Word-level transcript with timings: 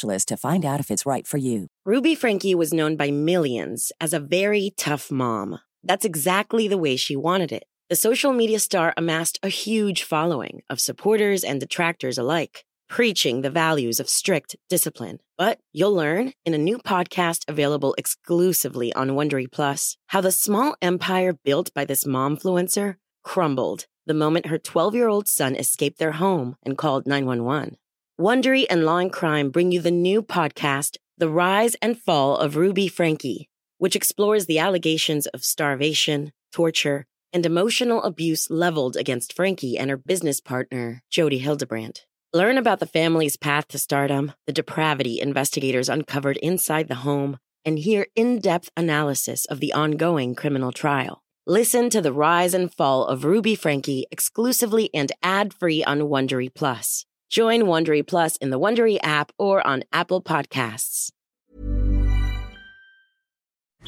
to 0.00 0.36
find 0.36 0.64
out 0.64 0.80
if 0.80 0.90
it's 0.90 1.06
right 1.06 1.26
for 1.26 1.38
you. 1.38 1.68
Ruby 1.84 2.14
Franke 2.14 2.54
was 2.54 2.72
known 2.72 2.96
by 2.96 3.10
millions 3.10 3.92
as 4.00 4.12
a 4.12 4.20
very 4.20 4.72
tough 4.76 5.10
mom. 5.10 5.60
That's 5.82 6.04
exactly 6.04 6.68
the 6.68 6.78
way 6.78 6.96
she 6.96 7.16
wanted 7.16 7.52
it. 7.52 7.64
The 7.88 7.96
social 7.96 8.32
media 8.32 8.58
star 8.58 8.92
amassed 8.96 9.38
a 9.42 9.48
huge 9.48 10.02
following 10.02 10.62
of 10.68 10.80
supporters 10.80 11.44
and 11.44 11.60
detractors 11.60 12.18
alike, 12.18 12.64
preaching 12.88 13.42
the 13.42 13.50
values 13.50 14.00
of 14.00 14.08
strict 14.08 14.56
discipline. 14.68 15.20
But 15.38 15.60
you'll 15.72 15.94
learn 15.94 16.32
in 16.44 16.52
a 16.54 16.58
new 16.58 16.78
podcast 16.78 17.44
available 17.46 17.94
exclusively 17.96 18.92
on 18.94 19.10
Wondery 19.10 19.50
Plus 19.50 19.96
how 20.08 20.20
the 20.20 20.32
small 20.32 20.76
empire 20.82 21.32
built 21.44 21.72
by 21.74 21.84
this 21.84 22.04
momfluencer 22.04 22.96
crumbled 23.22 23.86
the 24.06 24.14
moment 24.14 24.46
her 24.46 24.58
12 24.58 24.94
year 24.94 25.08
old 25.08 25.28
son 25.28 25.54
escaped 25.56 25.98
their 25.98 26.12
home 26.12 26.56
and 26.64 26.78
called 26.78 27.06
911. 27.06 27.76
Wondery 28.18 28.64
and 28.70 28.86
Law 28.86 28.96
and 28.96 29.12
Crime 29.12 29.50
bring 29.50 29.72
you 29.72 29.80
the 29.82 29.90
new 29.90 30.22
podcast, 30.22 30.96
The 31.18 31.28
Rise 31.28 31.76
and 31.82 32.00
Fall 32.00 32.38
of 32.38 32.56
Ruby 32.56 32.88
Franke, 32.88 33.50
which 33.76 33.94
explores 33.94 34.46
the 34.46 34.58
allegations 34.58 35.26
of 35.26 35.44
starvation, 35.44 36.32
torture, 36.50 37.04
and 37.34 37.44
emotional 37.44 38.02
abuse 38.04 38.48
leveled 38.48 38.96
against 38.96 39.34
Franke 39.34 39.76
and 39.78 39.90
her 39.90 39.98
business 39.98 40.40
partner, 40.40 41.02
Jody 41.10 41.36
Hildebrandt. 41.36 42.06
Learn 42.32 42.56
about 42.56 42.80
the 42.80 42.86
family's 42.86 43.36
path 43.36 43.68
to 43.68 43.78
stardom, 43.78 44.32
the 44.46 44.52
depravity 44.52 45.20
investigators 45.20 45.90
uncovered 45.90 46.38
inside 46.38 46.88
the 46.88 46.94
home, 46.94 47.36
and 47.66 47.78
hear 47.78 48.06
in 48.16 48.38
depth 48.38 48.70
analysis 48.78 49.44
of 49.44 49.60
the 49.60 49.74
ongoing 49.74 50.34
criminal 50.34 50.72
trial. 50.72 51.22
Listen 51.46 51.90
to 51.90 52.00
the 52.00 52.14
rise 52.14 52.54
and 52.54 52.72
fall 52.72 53.04
of 53.04 53.26
Ruby 53.26 53.54
Franke 53.54 54.06
exclusively 54.10 54.88
and 54.94 55.12
ad 55.22 55.52
free 55.52 55.84
on 55.84 56.00
Wondery 56.00 56.52
Plus. 56.52 57.05
Join 57.28 57.62
Wondery 57.62 58.06
Plus 58.06 58.36
in 58.36 58.50
the 58.50 58.58
Wondery 58.58 58.98
app 59.02 59.32
or 59.36 59.66
on 59.66 59.82
Apple 59.92 60.22
Podcasts. 60.22 61.10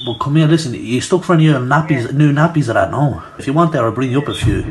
Well, 0.06 0.18
come 0.20 0.36
here, 0.36 0.46
listen, 0.46 0.74
you 0.74 1.00
stuck 1.00 1.24
for 1.24 1.36
new 1.36 1.52
nappies, 1.54 2.06
yeah. 2.06 2.16
new 2.16 2.32
nappies 2.32 2.68
of 2.68 2.74
that, 2.74 2.90
no? 2.90 3.22
If 3.38 3.46
you 3.46 3.52
want 3.52 3.72
that, 3.72 3.82
I'll 3.82 3.92
bring 3.92 4.10
you 4.10 4.20
up 4.20 4.28
a 4.28 4.34
few. 4.34 4.62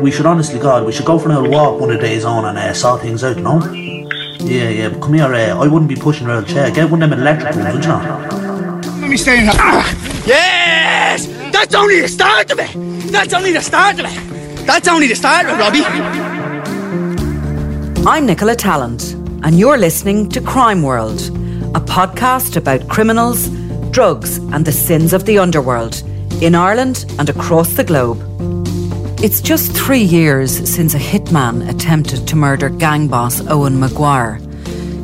We 0.00 0.10
should 0.10 0.26
honestly, 0.26 0.58
God, 0.58 0.84
we 0.84 0.92
should 0.92 1.06
go 1.06 1.18
for 1.18 1.30
a 1.30 1.34
little 1.40 1.50
walk 1.50 1.80
one 1.80 1.90
of 1.90 1.96
the 1.96 2.02
days 2.02 2.24
on 2.24 2.44
and 2.44 2.58
uh, 2.58 2.72
saw 2.72 2.96
things 2.96 3.22
out, 3.22 3.36
no? 3.36 3.60
Yeah, 4.40 4.68
yeah, 4.68 4.88
but 4.90 5.00
come 5.00 5.14
here, 5.14 5.32
uh, 5.32 5.58
I 5.58 5.66
wouldn't 5.66 5.88
be 5.88 5.96
pushing 5.96 6.26
around 6.26 6.44
a 6.44 6.48
chair. 6.48 6.70
Get 6.70 6.90
one 6.90 7.02
of 7.02 7.10
them 7.10 7.18
electric 7.18 7.54
ones, 7.56 7.74
would 7.74 7.84
you 7.84 7.90
not? 7.90 8.32
Let 9.00 9.10
me 9.10 9.16
stay 9.16 9.38
in 9.38 9.44
here. 9.44 9.52
Ah, 9.54 10.22
yes! 10.26 11.26
That's 11.52 11.74
only 11.74 12.00
the 12.00 12.08
start 12.08 12.50
of 12.50 12.58
it! 12.60 12.72
That's 13.10 13.32
only 13.32 13.52
the 13.52 13.60
start 13.60 13.98
of 13.98 14.06
it! 14.06 14.33
That's 14.66 14.88
only 14.88 15.08
the 15.08 15.14
start, 15.14 15.44
Robbie. 15.46 15.84
I'm 18.06 18.24
Nicola 18.24 18.56
Tallant, 18.56 19.12
and 19.44 19.58
you're 19.58 19.76
listening 19.76 20.30
to 20.30 20.40
Crime 20.40 20.82
World, 20.82 21.20
a 21.76 21.80
podcast 21.80 22.56
about 22.56 22.88
criminals, 22.88 23.48
drugs, 23.90 24.38
and 24.38 24.64
the 24.64 24.72
sins 24.72 25.12
of 25.12 25.26
the 25.26 25.38
underworld 25.38 26.02
in 26.40 26.54
Ireland 26.54 27.04
and 27.18 27.28
across 27.28 27.74
the 27.74 27.84
globe. 27.84 28.18
It's 29.22 29.42
just 29.42 29.76
three 29.76 30.02
years 30.02 30.66
since 30.68 30.94
a 30.94 30.98
hitman 30.98 31.68
attempted 31.68 32.26
to 32.28 32.36
murder 32.36 32.70
gang 32.70 33.06
boss 33.06 33.46
Owen 33.46 33.78
Maguire, 33.78 34.38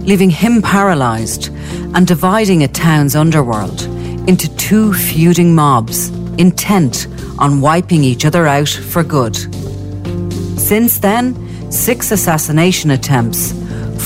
leaving 0.07 0.31
him 0.31 0.63
paralysed 0.63 1.49
and 1.95 2.07
dividing 2.07 2.63
a 2.63 2.69
town's 2.69 3.15
underworld 3.15 3.83
into 4.27 4.55
two 4.57 4.95
feuding 4.95 5.55
mobs 5.55 6.09
intent 6.39 7.07
on 7.41 7.61
wiping 7.61 8.05
each 8.05 8.25
other 8.25 8.47
out 8.47 8.69
for 8.69 9.03
good. 9.03 9.37
Since 10.59 10.99
then, 10.99 11.35
six 11.73 12.13
assassination 12.13 12.91
attempts, 12.91 13.53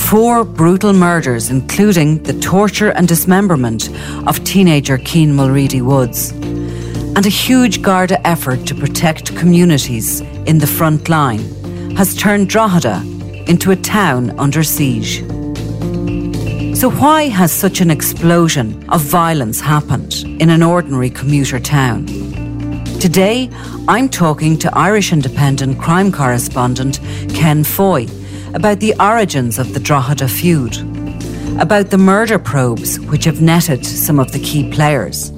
four 0.09 0.45
brutal 0.45 0.93
murders, 0.93 1.51
including 1.51 2.23
the 2.23 2.39
torture 2.41 2.91
and 2.91 3.09
dismemberment 3.09 3.91
of 4.27 4.43
teenager 4.45 4.99
Keane 4.99 5.35
Mulready 5.35 5.83
Woods, 5.83 6.31
and 6.31 7.27
a 7.27 7.29
huge 7.29 7.83
Garda 7.83 8.25
effort 8.27 8.67
to 8.67 8.75
protect 8.75 9.37
communities 9.37 10.21
in 10.47 10.59
the 10.59 10.67
front 10.67 11.09
line 11.09 11.41
has 11.97 12.17
turned 12.17 12.49
Drogheda 12.49 13.03
into 13.47 13.71
a 13.71 13.77
town 13.77 14.31
under 14.39 14.63
siege. 14.63 15.21
So, 16.77 16.91
why 16.91 17.29
has 17.29 17.53
such 17.53 17.81
an 17.81 17.91
explosion 17.91 18.85
of 18.89 19.01
violence 19.01 19.61
happened 19.61 20.25
in 20.41 20.51
an 20.51 20.63
ordinary 20.63 21.09
commuter 21.09 21.61
town? 21.61 22.24
Today, 23.01 23.51
I'm 23.87 24.09
talking 24.09 24.59
to 24.59 24.77
Irish 24.77 25.13
Independent 25.13 25.79
crime 25.79 26.11
correspondent 26.11 27.01
Ken 27.35 27.63
Foy 27.63 28.07
about 28.55 28.81
the 28.81 28.95
origins 28.99 29.59
of 29.59 29.75
the 29.75 29.81
Drogheda 29.81 30.27
feud, 30.27 30.77
about 31.61 31.91
the 31.91 31.99
murder 31.99 32.39
probes 32.39 32.99
which 33.01 33.25
have 33.25 33.43
netted 33.43 33.85
some 33.85 34.19
of 34.19 34.33
the 34.33 34.39
key 34.39 34.71
players, 34.71 35.31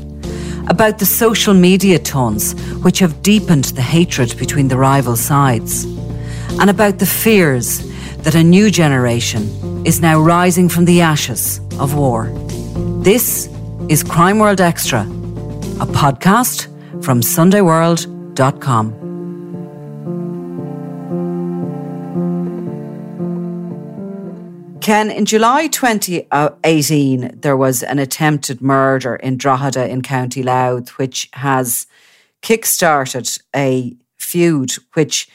about 0.69 0.99
the 0.99 1.06
social 1.06 1.55
media 1.55 1.99
tones 1.99 2.53
which 2.83 3.00
have 3.00 3.22
deepened 3.22 3.65
the 3.65 3.83
hatred 3.83 4.37
between 4.39 4.69
the 4.69 4.77
rival 4.77 5.16
sides, 5.16 5.84
and 6.61 6.71
about 6.71 6.99
the 6.99 7.06
fears 7.06 7.83
that 8.19 8.34
a 8.34 8.45
new 8.45 8.71
generation 8.71 9.84
is 9.84 10.00
now 10.00 10.21
rising 10.21 10.69
from 10.69 10.84
the 10.84 11.00
ashes 11.00 11.61
of 11.81 11.95
war. 11.95 12.27
This 13.03 13.49
is 13.89 14.03
Crime 14.03 14.39
World 14.39 14.61
Extra, 14.61 15.03
a 15.81 15.87
podcast 15.87 16.69
from 17.06 17.21
SundayWorld.com. 17.21 18.91
Ken, 24.80 25.13
in 25.13 25.25
July 25.25 25.69
2018, 25.69 27.39
there 27.41 27.57
was 27.57 27.84
an 27.84 28.01
attempted 28.01 28.60
murder 28.60 29.15
in 29.15 29.36
Drogheda 29.36 29.89
in 29.89 30.03
County 30.03 30.42
Louth, 30.42 30.98
which 30.98 31.28
has 31.34 31.86
kick-started 32.42 33.39
a 33.54 33.97
feud 34.19 34.72
which, 34.95 35.28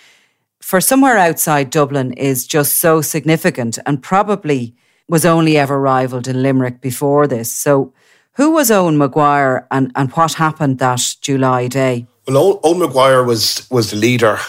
for 0.60 0.82
somewhere 0.82 1.18
outside 1.18 1.70
Dublin, 1.70 2.12
is 2.14 2.46
just 2.46 2.80
so 2.80 3.00
significant 3.00 3.80
and 3.86 4.04
probably 4.04 4.76
was 5.08 5.26
only 5.26 5.58
ever 5.58 5.80
rivaled 5.80 6.28
in 6.28 6.44
Limerick 6.44 6.82
before 6.82 7.28
this. 7.28 7.50
So, 7.50 7.94
who 8.34 8.52
was 8.52 8.72
Owen 8.72 8.98
Maguire 8.98 9.68
and, 9.72 9.92
and 9.96 10.12
what 10.12 10.34
happened 10.34 10.80
that 10.80 11.16
July 11.22 11.68
day? 11.68 12.08
Well, 12.28 12.60
Owen 12.64 12.80
Maguire 12.80 13.24
was 13.24 13.68
was 13.70 13.92
the 13.92 13.98
leader, 13.98 14.40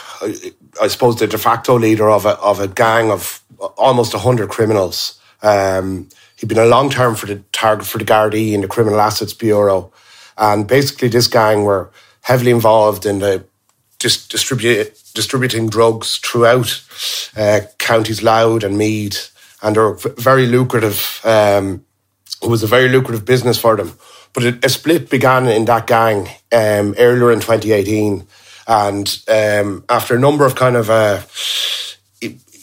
I 0.81 0.89
suppose, 0.89 1.17
the 1.17 1.27
de 1.27 1.39
facto 1.39 1.79
leader 1.79 2.09
of 2.11 2.27
a 2.27 2.37
of 2.39 2.61
a 2.61 2.69
gang 2.69 3.11
of 3.11 3.43
almost 3.77 4.13
hundred 4.13 4.51
criminals. 4.51 5.19
Um, 5.43 6.09
he'd 6.37 6.49
been 6.49 6.59
a 6.59 6.67
long 6.67 6.91
term 6.91 7.15
for 7.15 7.27
the 7.27 7.43
target 7.53 7.87
for 7.87 7.99
the 7.99 8.05
Gardaí 8.05 8.55
and 8.55 8.63
the 8.63 8.69
Criminal 8.69 9.01
Assets 9.01 9.33
Bureau, 9.33 9.91
and 10.37 10.67
basically 10.67 11.09
this 11.09 11.27
gang 11.27 11.65
were 11.65 11.91
heavily 12.21 12.51
involved 12.51 13.05
in 13.07 13.19
the 13.19 13.45
dis- 13.99 14.29
distribute, 14.29 14.93
distributing 15.15 15.69
drugs 15.69 16.19
throughout 16.19 16.83
uh, 17.37 17.61
counties 17.79 18.23
Louth 18.23 18.65
and 18.65 18.77
Meath, 18.77 19.33
and 19.63 19.75
they're 19.75 19.95
very 19.95 20.47
lucrative. 20.47 21.21
Um, 21.25 21.85
it 22.43 22.49
was 22.49 22.63
a 22.63 22.67
very 22.67 22.89
lucrative 22.89 23.25
business 23.25 23.59
for 23.59 23.77
them. 23.77 23.93
But 24.33 24.45
it, 24.45 24.65
a 24.65 24.69
split 24.69 25.11
began 25.11 25.47
in 25.47 25.65
that 25.67 25.87
gang 25.87 26.29
um, 26.53 26.95
earlier 26.99 27.33
in 27.33 27.41
2018, 27.41 28.27
and 28.67 29.23
um, 29.29 29.85
after 29.89 30.15
a 30.17 30.19
number 30.19 30.47
of 30.47 30.55
kind 30.55 30.77
of 30.77 30.89
uh, 30.89 31.21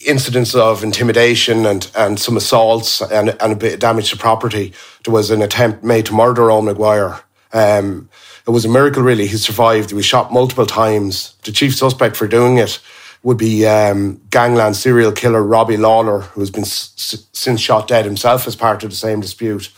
incidents 0.06 0.56
of 0.56 0.83
intimidation 0.83 1.66
and, 1.66 1.92
and 1.95 2.19
some 2.19 2.38
assaults 2.38 3.01
and, 3.01 3.36
and 3.42 3.54
a 3.54 3.56
bit 3.56 3.74
of 3.75 3.80
damage 3.80 4.10
to 4.12 4.18
property, 4.18 4.74
there 5.04 5.13
was 5.13 5.30
an 5.30 5.42
attempt 5.42 5.83
made 5.83 6.06
to 6.07 6.13
murder 6.13 6.50
Owen 6.50 6.66
Maguire. 6.66 7.19
Um, 7.54 8.10
it 8.48 8.51
was 8.51 8.66
a 8.66 8.69
miracle, 8.69 9.04
really. 9.04 9.27
He 9.27 9.38
survived. 9.38 9.89
He 9.89 9.95
was 9.95 10.06
shot 10.06 10.33
multiple 10.33 10.66
times. 10.66 11.36
The 11.44 11.51
chief 11.51 11.75
suspect 11.75 12.16
for 12.16 12.27
doing 12.27 12.57
it 12.57 12.80
would 13.24 13.38
be 13.38 13.66
um, 13.68 14.21
gangland 14.30 14.75
serial 14.75 15.12
killer 15.12 15.44
Robbie 15.44 15.77
Lawler, 15.77 16.21
who 16.21 16.39
has 16.39 16.51
been 16.51 16.63
s- 16.63 17.27
since 17.33 17.60
shot 17.60 17.88
dead 17.88 18.06
himself 18.06 18.48
as 18.48 18.56
part 18.56 18.83
of 18.83 18.89
the 18.89 18.95
same 18.95 19.19
dispute. 19.19 19.71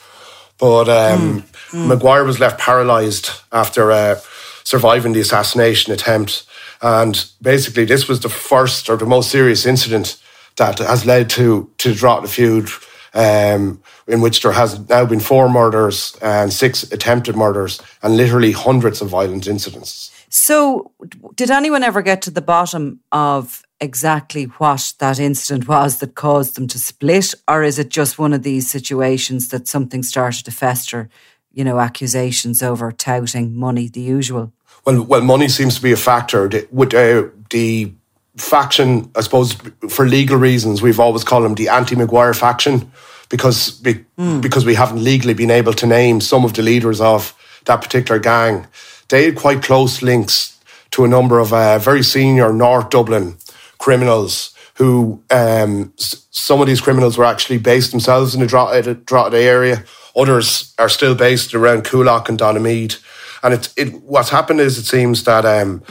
But 0.59 0.89
um, 0.89 1.41
mm, 1.41 1.71
mm. 1.71 1.87
Maguire 1.87 2.23
was 2.23 2.39
left 2.39 2.59
paralysed 2.59 3.31
after 3.51 3.91
uh, 3.91 4.19
surviving 4.63 5.13
the 5.13 5.21
assassination 5.21 5.91
attempt. 5.91 6.45
And 6.83 7.25
basically, 7.41 7.85
this 7.85 8.07
was 8.07 8.19
the 8.19 8.29
first 8.29 8.89
or 8.89 8.97
the 8.97 9.05
most 9.05 9.31
serious 9.31 9.65
incident 9.65 10.21
that 10.57 10.79
has 10.79 11.05
led 11.05 11.29
to 11.31 11.69
to 11.77 11.93
Drogheda 11.93 12.27
feud, 12.27 12.69
um, 13.13 13.81
in 14.07 14.21
which 14.21 14.41
there 14.41 14.51
has 14.51 14.79
now 14.89 15.05
been 15.05 15.19
four 15.19 15.49
murders 15.49 16.15
and 16.21 16.53
six 16.53 16.83
attempted 16.91 17.35
murders, 17.35 17.81
and 18.03 18.17
literally 18.17 18.51
hundreds 18.51 19.01
of 19.01 19.09
violent 19.09 19.47
incidents. 19.47 20.11
So, 20.33 20.91
did 21.35 21.51
anyone 21.51 21.83
ever 21.83 22.01
get 22.01 22.21
to 22.21 22.31
the 22.31 22.41
bottom 22.41 23.01
of 23.11 23.63
exactly 23.81 24.45
what 24.45 24.93
that 24.99 25.19
incident 25.19 25.67
was 25.67 25.97
that 25.97 26.15
caused 26.15 26.55
them 26.55 26.69
to 26.69 26.79
split, 26.79 27.35
or 27.49 27.63
is 27.63 27.77
it 27.77 27.89
just 27.89 28.17
one 28.17 28.31
of 28.31 28.41
these 28.41 28.69
situations 28.69 29.49
that 29.49 29.67
something 29.67 30.03
started 30.03 30.45
to 30.45 30.51
fester? 30.51 31.09
You 31.51 31.65
know, 31.65 31.79
accusations 31.79 32.63
over 32.63 32.93
touting 32.93 33.57
money, 33.57 33.89
the 33.89 33.99
usual. 33.99 34.53
Well, 34.85 35.03
well, 35.03 35.19
money 35.19 35.49
seems 35.49 35.75
to 35.75 35.81
be 35.81 35.91
a 35.91 35.97
factor. 35.97 36.47
The, 36.47 36.65
with 36.71 36.93
uh, 36.93 37.27
the 37.49 37.91
faction, 38.37 39.11
I 39.15 39.21
suppose, 39.21 39.51
for 39.89 40.07
legal 40.07 40.37
reasons, 40.37 40.81
we've 40.81 41.01
always 41.01 41.25
called 41.25 41.43
them 41.43 41.55
the 41.55 41.67
anti-Maguire 41.67 42.33
faction 42.33 42.89
because 43.27 43.71
be, 43.71 44.05
mm. 44.17 44.41
because 44.41 44.63
we 44.63 44.75
haven't 44.75 45.03
legally 45.03 45.33
been 45.33 45.51
able 45.51 45.73
to 45.73 45.85
name 45.85 46.21
some 46.21 46.45
of 46.45 46.53
the 46.53 46.61
leaders 46.61 47.01
of 47.01 47.35
that 47.65 47.81
particular 47.81 48.17
gang. 48.17 48.65
They 49.11 49.25
had 49.25 49.35
quite 49.35 49.61
close 49.61 50.01
links 50.01 50.59
to 50.91 51.05
a 51.05 51.07
number 51.07 51.39
of 51.39 51.53
uh, 51.53 51.79
very 51.79 52.03
senior 52.03 52.51
North 52.51 52.89
Dublin 52.89 53.37
criminals 53.77 54.55
who 54.75 55.21
um, 55.29 55.93
some 55.97 56.61
of 56.61 56.67
these 56.67 56.81
criminals 56.81 57.17
were 57.17 57.25
actually 57.25 57.59
based 57.59 57.91
themselves 57.91 58.33
in 58.33 58.41
the 58.41 58.47
Drogheda, 58.47 58.95
Drogheda 58.95 59.37
area. 59.37 59.83
Others 60.15 60.73
are 60.79 60.89
still 60.89 61.13
based 61.13 61.53
around 61.53 61.83
Coolock 61.83 62.29
and 62.29 62.39
Donaghmede. 62.39 62.99
And 63.43 63.53
it, 63.53 63.73
it, 63.77 64.01
what's 64.01 64.29
happened 64.29 64.59
is 64.59 64.77
it 64.77 64.85
seems 64.85 65.23
that 65.25 65.45
um, 65.45 65.83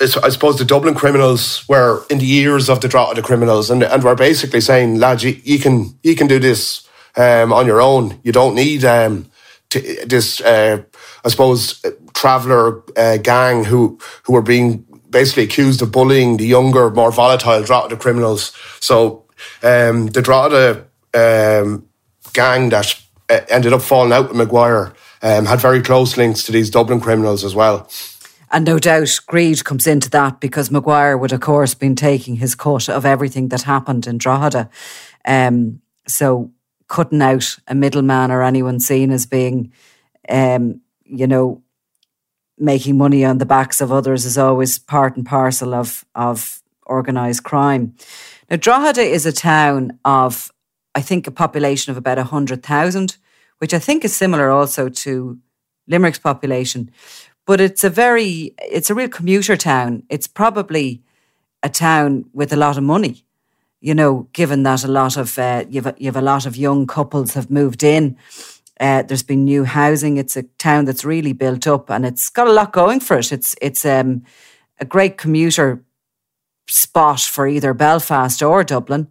I 0.00 0.30
suppose 0.30 0.58
the 0.58 0.64
Dublin 0.64 0.94
criminals 0.94 1.68
were 1.68 2.04
in 2.08 2.18
the 2.18 2.32
ears 2.32 2.70
of 2.70 2.80
the 2.80 2.88
Drogheda 2.88 3.22
criminals 3.22 3.70
and, 3.70 3.82
and 3.82 4.02
were 4.02 4.14
basically 4.14 4.60
saying, 4.60 4.98
lads, 4.98 5.22
you, 5.22 5.40
you 5.44 5.58
can 5.58 5.98
you 6.02 6.16
can 6.16 6.26
do 6.26 6.38
this 6.38 6.88
um, 7.16 7.52
on 7.52 7.66
your 7.66 7.82
own. 7.82 8.18
You 8.22 8.32
don't 8.32 8.54
need 8.54 8.84
um, 8.84 9.30
to, 9.70 10.06
this, 10.06 10.40
uh, 10.40 10.82
I 11.24 11.28
suppose, 11.28 11.84
traveller 12.20 12.82
uh, 12.96 13.16
gang 13.16 13.64
who 13.64 13.98
who 14.24 14.34
were 14.34 14.42
being 14.42 14.84
basically 15.08 15.44
accused 15.44 15.82
of 15.82 15.90
bullying 15.90 16.36
the 16.36 16.46
younger, 16.46 16.90
more 16.90 17.10
volatile 17.10 17.62
Drogheda 17.62 17.96
criminals. 17.96 18.52
So 18.80 19.24
um, 19.62 20.08
the 20.08 20.22
Drogheda 20.22 20.86
um, 21.14 21.88
gang 22.32 22.68
that 22.68 23.00
uh, 23.30 23.40
ended 23.48 23.72
up 23.72 23.82
falling 23.82 24.12
out 24.12 24.28
with 24.28 24.36
Maguire 24.36 24.92
um, 25.22 25.46
had 25.46 25.60
very 25.60 25.80
close 25.80 26.16
links 26.16 26.44
to 26.44 26.52
these 26.52 26.70
Dublin 26.70 27.00
criminals 27.00 27.42
as 27.42 27.54
well. 27.54 27.90
And 28.52 28.66
no 28.66 28.78
doubt 28.78 29.20
greed 29.26 29.64
comes 29.64 29.86
into 29.86 30.10
that 30.10 30.40
because 30.40 30.70
Maguire 30.70 31.16
would, 31.16 31.32
of 31.32 31.40
course, 31.40 31.74
been 31.74 31.96
taking 31.96 32.36
his 32.36 32.54
cut 32.54 32.88
of 32.88 33.06
everything 33.06 33.48
that 33.48 33.62
happened 33.62 34.06
in 34.06 34.18
Drogheda. 34.18 34.68
Um, 35.24 35.80
so 36.06 36.50
cutting 36.88 37.22
out 37.22 37.56
a 37.66 37.74
middleman 37.74 38.30
or 38.30 38.42
anyone 38.42 38.80
seen 38.80 39.10
as 39.10 39.26
being, 39.26 39.72
um, 40.28 40.80
you 41.04 41.26
know, 41.26 41.62
making 42.60 42.98
money 42.98 43.24
on 43.24 43.38
the 43.38 43.46
backs 43.46 43.80
of 43.80 43.90
others 43.90 44.24
is 44.24 44.38
always 44.38 44.78
part 44.78 45.16
and 45.16 45.26
parcel 45.26 45.74
of 45.74 46.04
of 46.14 46.62
organised 46.86 47.42
crime. 47.42 47.94
Now, 48.50 48.56
Drogheda 48.56 49.02
is 49.02 49.26
a 49.26 49.32
town 49.32 49.98
of, 50.04 50.52
I 50.94 51.00
think, 51.00 51.26
a 51.26 51.30
population 51.30 51.90
of 51.90 51.96
about 51.96 52.18
hundred 52.18 52.62
thousand, 52.62 53.16
which 53.58 53.72
I 53.72 53.78
think 53.78 54.04
is 54.04 54.14
similar 54.14 54.50
also 54.50 54.88
to 54.88 55.38
Limerick's 55.88 56.18
population. 56.18 56.90
But 57.46 57.60
it's 57.60 57.84
a 57.84 57.90
very, 57.90 58.54
it's 58.58 58.90
a 58.90 58.94
real 58.94 59.08
commuter 59.08 59.56
town. 59.56 60.02
It's 60.08 60.28
probably 60.28 61.02
a 61.62 61.68
town 61.68 62.24
with 62.32 62.52
a 62.52 62.56
lot 62.56 62.76
of 62.76 62.84
money. 62.84 63.24
You 63.80 63.94
know, 63.94 64.28
given 64.32 64.62
that 64.64 64.84
a 64.84 64.88
lot 64.88 65.16
of 65.16 65.38
uh, 65.38 65.64
you've 65.68 65.90
you've 65.96 66.16
a 66.16 66.20
lot 66.20 66.46
of 66.46 66.56
young 66.56 66.86
couples 66.86 67.34
have 67.34 67.50
moved 67.50 67.82
in 67.82 68.16
uh, 68.80 69.02
there's 69.02 69.22
been 69.22 69.44
new 69.44 69.64
housing. 69.64 70.16
It's 70.16 70.36
a 70.36 70.44
town 70.58 70.86
that's 70.86 71.04
really 71.04 71.34
built 71.34 71.66
up, 71.66 71.90
and 71.90 72.06
it's 72.06 72.30
got 72.30 72.48
a 72.48 72.52
lot 72.52 72.72
going 72.72 73.00
for 73.00 73.18
it. 73.18 73.30
It's 73.30 73.54
it's 73.60 73.84
um, 73.84 74.22
a 74.78 74.86
great 74.86 75.18
commuter 75.18 75.84
spot 76.66 77.20
for 77.20 77.46
either 77.46 77.74
Belfast 77.74 78.42
or 78.42 78.64
Dublin. 78.64 79.08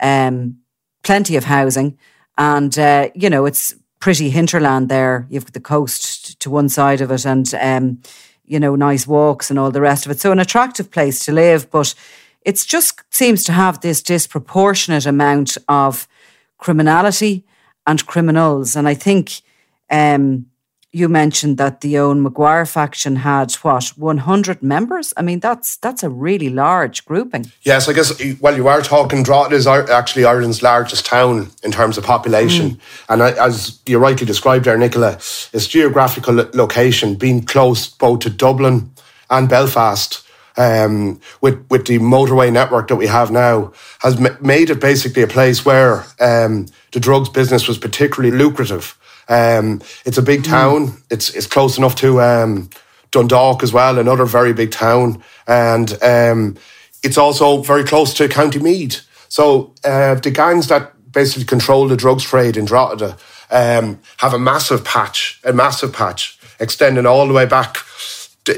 Um, 0.00 0.60
plenty 1.02 1.36
of 1.36 1.44
housing, 1.44 1.98
and 2.38 2.76
uh, 2.78 3.10
you 3.14 3.28
know 3.28 3.44
it's 3.44 3.74
pretty 4.00 4.30
hinterland 4.30 4.88
there. 4.88 5.26
You've 5.28 5.44
got 5.44 5.52
the 5.52 5.60
coast 5.60 6.40
to 6.40 6.48
one 6.48 6.70
side 6.70 7.02
of 7.02 7.10
it, 7.10 7.26
and 7.26 7.52
um, 7.60 8.00
you 8.46 8.58
know 8.58 8.74
nice 8.74 9.06
walks 9.06 9.50
and 9.50 9.58
all 9.58 9.70
the 9.70 9.82
rest 9.82 10.06
of 10.06 10.12
it. 10.12 10.20
So 10.20 10.32
an 10.32 10.38
attractive 10.38 10.90
place 10.90 11.22
to 11.26 11.32
live, 11.32 11.70
but 11.70 11.94
it 12.40 12.64
just 12.66 13.02
seems 13.10 13.44
to 13.44 13.52
have 13.52 13.82
this 13.82 14.02
disproportionate 14.02 15.04
amount 15.04 15.58
of 15.68 16.08
criminality 16.56 17.44
and 17.86 18.04
criminals. 18.06 18.76
And 18.76 18.86
I 18.88 18.94
think 18.94 19.42
um, 19.90 20.46
you 20.92 21.08
mentioned 21.08 21.56
that 21.58 21.82
the 21.82 21.98
Owen 21.98 22.22
Maguire 22.22 22.66
faction 22.66 23.16
had 23.16 23.52
what 23.56 23.88
100 23.96 24.62
members. 24.62 25.14
I 25.16 25.22
mean, 25.22 25.40
that's 25.40 25.76
that's 25.76 26.02
a 26.02 26.10
really 26.10 26.48
large 26.48 27.04
grouping. 27.04 27.52
Yes, 27.62 27.88
I 27.88 27.92
guess. 27.92 28.20
Well, 28.40 28.56
you 28.56 28.66
are 28.66 28.82
talking. 28.82 29.22
Drogheda 29.22 29.54
is 29.54 29.66
actually 29.66 30.24
Ireland's 30.24 30.62
largest 30.62 31.06
town 31.06 31.50
in 31.62 31.70
terms 31.70 31.96
of 31.96 32.04
population, 32.04 32.70
mm. 32.70 32.80
and 33.08 33.22
as 33.22 33.80
you 33.86 33.98
rightly 33.98 34.26
described 34.26 34.64
there, 34.64 34.76
Nicola, 34.76 35.12
its 35.52 35.68
geographical 35.68 36.34
location 36.54 37.14
being 37.14 37.44
close 37.44 37.88
both 37.88 38.20
to 38.20 38.30
Dublin 38.30 38.90
and 39.30 39.48
Belfast 39.48 40.26
um, 40.60 41.18
with 41.40 41.64
with 41.70 41.86
the 41.86 41.98
motorway 41.98 42.52
network 42.52 42.88
that 42.88 42.96
we 42.96 43.06
have 43.06 43.30
now 43.30 43.72
has 44.00 44.20
m- 44.20 44.36
made 44.42 44.68
it 44.68 44.78
basically 44.78 45.22
a 45.22 45.26
place 45.26 45.64
where 45.64 46.04
um, 46.20 46.66
the 46.92 47.00
drugs 47.00 47.30
business 47.30 47.66
was 47.66 47.78
particularly 47.78 48.36
lucrative. 48.36 48.96
Um, 49.28 49.80
it's 50.04 50.18
a 50.18 50.22
big 50.22 50.40
hmm. 50.40 50.50
town. 50.50 50.86
Mm. 50.88 51.02
It's 51.10 51.34
it's 51.34 51.46
close 51.46 51.78
enough 51.78 51.94
to 51.96 52.20
um, 52.20 52.68
Dundalk 53.10 53.62
as 53.62 53.72
well, 53.72 53.98
another 53.98 54.26
very 54.26 54.52
big 54.52 54.70
town, 54.70 55.22
and 55.46 55.96
um, 56.02 56.58
it's 57.02 57.16
also 57.16 57.62
very 57.62 57.84
close 57.84 58.12
to 58.14 58.28
County 58.28 58.58
Meath. 58.58 59.00
So 59.28 59.72
uh, 59.82 60.16
the 60.16 60.30
gangs 60.30 60.66
that 60.66 60.92
basically 61.10 61.44
control 61.44 61.88
the 61.88 61.96
drugs 61.96 62.24
trade 62.24 62.56
in 62.58 62.66
Drogheda 62.66 63.16
um, 63.50 63.98
have 64.18 64.34
a 64.34 64.38
massive 64.38 64.84
patch, 64.84 65.40
a 65.42 65.52
massive 65.52 65.92
patch 65.92 66.38
extending 66.58 67.06
all 67.06 67.26
the 67.26 67.32
way 67.32 67.46
back 67.46 67.78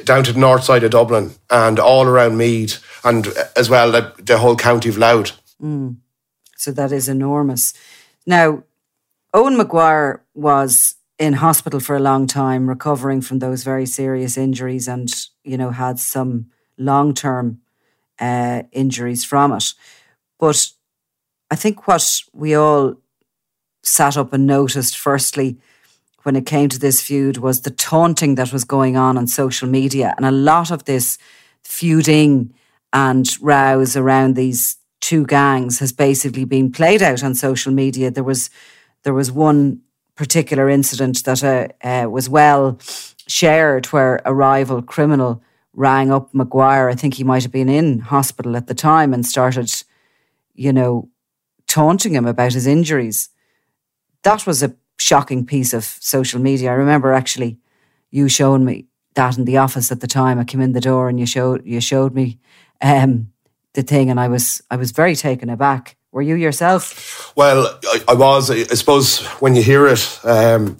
down 0.04 0.25
to 0.25 0.32
the 0.32 0.40
north 0.40 0.64
side 0.64 0.84
of 0.84 0.90
Dublin 0.90 1.32
and 1.50 1.78
all 1.78 2.06
around 2.06 2.37
Meath 2.37 2.82
and 3.04 3.28
as 3.56 3.68
well 3.68 3.92
the, 3.92 4.12
the 4.18 4.38
whole 4.38 4.56
county 4.56 4.88
of 4.88 4.99
Louth. 4.99 5.32
Mm. 5.61 5.96
So 6.56 6.70
that 6.72 6.92
is 6.92 7.08
enormous. 7.08 7.75
Now, 8.26 8.64
Owen 9.34 9.56
Maguire 9.56 10.25
was 10.34 10.96
in 11.18 11.34
hospital 11.34 11.80
for 11.80 11.96
a 11.96 12.00
long 12.00 12.26
time, 12.26 12.68
recovering 12.68 13.20
from 13.20 13.38
those 13.38 13.62
very 13.64 13.87
serious 13.87 14.37
injuries, 14.37 14.88
and 14.88 15.12
you 15.44 15.56
know 15.56 15.70
had 15.70 15.99
some 15.99 16.46
long 16.78 17.14
term 17.14 17.61
uh, 18.18 18.62
injuries 18.72 19.25
from 19.25 19.52
it. 19.52 19.75
But 20.38 20.70
I 21.50 21.56
think 21.56 21.87
what 21.87 22.22
we 22.32 22.54
all 22.54 22.96
sat 23.82 24.16
up 24.16 24.32
and 24.32 24.46
noticed, 24.46 24.96
firstly, 24.96 25.58
when 26.23 26.37
it 26.37 26.47
came 26.47 26.69
to 26.69 26.79
this 26.79 27.00
feud 27.00 27.38
was 27.38 27.62
the 27.62 27.71
taunting 27.71 28.37
that 28.37 28.52
was 28.52 28.64
going 28.64 28.97
on 28.97 29.19
on 29.19 29.26
social 29.26 29.69
media. 29.69 30.14
And 30.17 30.26
a 30.26 30.31
lot 30.31 30.71
of 30.71 30.85
this 30.85 31.19
feuding 31.62 32.55
and 32.93 33.29
rows 33.41 33.97
around 33.97 34.37
these 34.37 34.76
two 35.00 35.26
gangs 35.26 35.79
has 35.81 35.93
basically 35.93 36.45
been 36.45 36.71
played 36.71 37.02
out 37.02 37.25
on 37.25 37.35
social 37.35 37.73
media. 37.73 38.11
There 38.11 38.25
was 38.25 38.50
there 39.02 39.14
was 39.14 39.33
one 39.33 39.81
particular 40.14 40.69
incident 40.69 41.25
that 41.25 41.43
uh, 41.43 41.69
uh, 41.87 42.09
was 42.09 42.29
well 42.29 42.79
shared 43.26 43.87
where 43.87 44.21
a 44.25 44.33
rival 44.33 44.83
criminal 44.83 45.43
rang 45.73 46.12
up 46.12 46.33
Maguire. 46.33 46.88
I 46.88 46.95
think 46.95 47.14
he 47.14 47.25
might 47.25 47.43
have 47.43 47.52
been 47.52 47.69
in 47.69 48.00
hospital 48.00 48.57
at 48.57 48.67
the 48.67 48.75
time 48.75 49.14
and 49.14 49.26
started, 49.26 49.73
you 50.55 50.73
know, 50.73 51.09
taunting 51.67 52.14
him 52.14 52.26
about 52.26 52.52
his 52.52 52.67
injuries. 52.67 53.31
That 54.23 54.47
was 54.47 54.62
a 54.62 54.75
shocking 55.02 55.44
piece 55.44 55.75
of 55.75 55.85
social 55.85 56.40
media. 56.40 56.71
I 56.71 56.75
remember 56.75 57.12
actually 57.12 57.59
you 58.11 58.28
showing 58.28 58.64
me 58.64 58.87
that 59.14 59.37
in 59.37 59.44
the 59.44 59.59
office 59.59 59.92
at 59.92 60.00
the 60.00 60.06
time. 60.06 60.38
I 60.38 60.44
came 60.44 60.61
in 60.61 60.73
the 60.73 60.80
door 60.80 61.09
and 61.09 61.18
you 61.18 61.26
showed 61.26 61.62
you 61.64 61.80
showed 61.80 62.14
me 62.14 62.38
um, 62.80 63.32
the 63.75 63.82
thing, 63.82 64.11
and 64.11 64.21
I 64.21 64.28
was 64.28 64.62
I 64.71 64.76
was 64.76 64.92
very 64.92 65.16
taken 65.16 65.50
aback. 65.50 65.97
Were 66.12 66.23
you 66.23 66.37
yourself? 66.37 67.32
Well, 67.37 67.78
I, 67.85 68.04
I 68.09 68.14
was. 68.14 68.50
I, 68.50 68.64
suppose 68.75 69.21
when 69.40 69.56
you 69.56 69.62
hear 69.62 69.87
it, 69.87 70.21
um, 70.25 70.76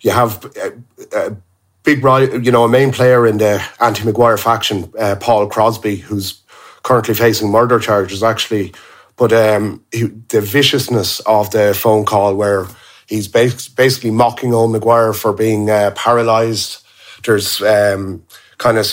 you 0.00 0.10
have 0.10 0.44
a, 0.56 0.72
a 1.16 1.36
big, 1.84 2.02
you 2.44 2.50
know, 2.50 2.64
a 2.64 2.68
main 2.68 2.90
player 2.92 3.26
in 3.26 3.38
the 3.38 3.62
anti 3.80 4.04
Maguire 4.04 4.36
faction, 4.36 4.92
uh, 4.98 5.16
Paul 5.20 5.46
Crosby, 5.46 5.96
who's 5.96 6.42
currently 6.82 7.14
facing 7.14 7.50
murder 7.50 7.78
charges, 7.78 8.22
actually. 8.22 8.72
But 9.16 9.32
um, 9.32 9.84
he, 9.92 10.02
the 10.28 10.40
viciousness 10.40 11.20
of 11.20 11.50
the 11.50 11.72
phone 11.72 12.04
call, 12.04 12.34
where 12.34 12.66
he's 13.06 13.28
basically 13.28 14.10
mocking 14.10 14.54
old 14.54 14.72
Maguire 14.72 15.12
for 15.12 15.32
being 15.32 15.70
uh, 15.70 15.92
paralysed. 15.94 16.84
There's 17.24 17.62
um, 17.62 18.24
kind 18.58 18.78
of 18.78 18.86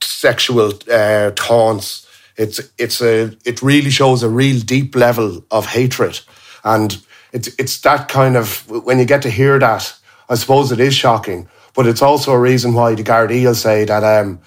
sexual 0.00 0.72
uh, 0.90 1.30
taunts. 1.34 2.06
It's 2.36 2.60
it's 2.78 3.00
a 3.00 3.36
it 3.44 3.62
really 3.62 3.90
shows 3.90 4.22
a 4.22 4.28
real 4.28 4.60
deep 4.60 4.94
level 4.94 5.44
of 5.50 5.66
hatred, 5.66 6.20
and 6.64 6.98
it's 7.32 7.48
it's 7.58 7.80
that 7.80 8.08
kind 8.08 8.36
of 8.36 8.68
when 8.68 8.98
you 8.98 9.04
get 9.04 9.22
to 9.22 9.30
hear 9.30 9.58
that, 9.58 9.94
I 10.28 10.34
suppose 10.34 10.72
it 10.72 10.80
is 10.80 10.94
shocking. 10.94 11.48
But 11.74 11.86
it's 11.86 12.02
also 12.02 12.32
a 12.32 12.38
reason 12.38 12.72
why 12.72 12.94
the 12.94 13.04
Gardaí 13.04 13.54
say 13.54 13.84
that 13.84 14.02
um, 14.02 14.40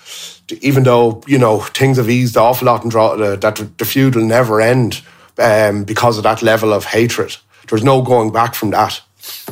even 0.61 0.83
though 0.83 1.21
you 1.27 1.38
know 1.38 1.59
things 1.59 1.97
have 1.97 2.09
eased 2.09 2.38
off 2.38 2.61
a 2.61 2.65
lot 2.65 2.83
and 2.83 2.91
draw, 2.91 3.13
uh, 3.13 3.35
that 3.38 3.77
the 3.77 3.85
feud 3.85 4.15
will 4.15 4.25
never 4.25 4.61
end 4.61 5.01
um, 5.38 5.83
because 5.83 6.17
of 6.17 6.23
that 6.23 6.41
level 6.41 6.73
of 6.73 6.85
hatred. 6.85 7.38
There's 7.69 7.83
no 7.83 8.01
going 8.01 8.31
back 8.31 8.55
from 8.55 8.71
that. 8.71 9.01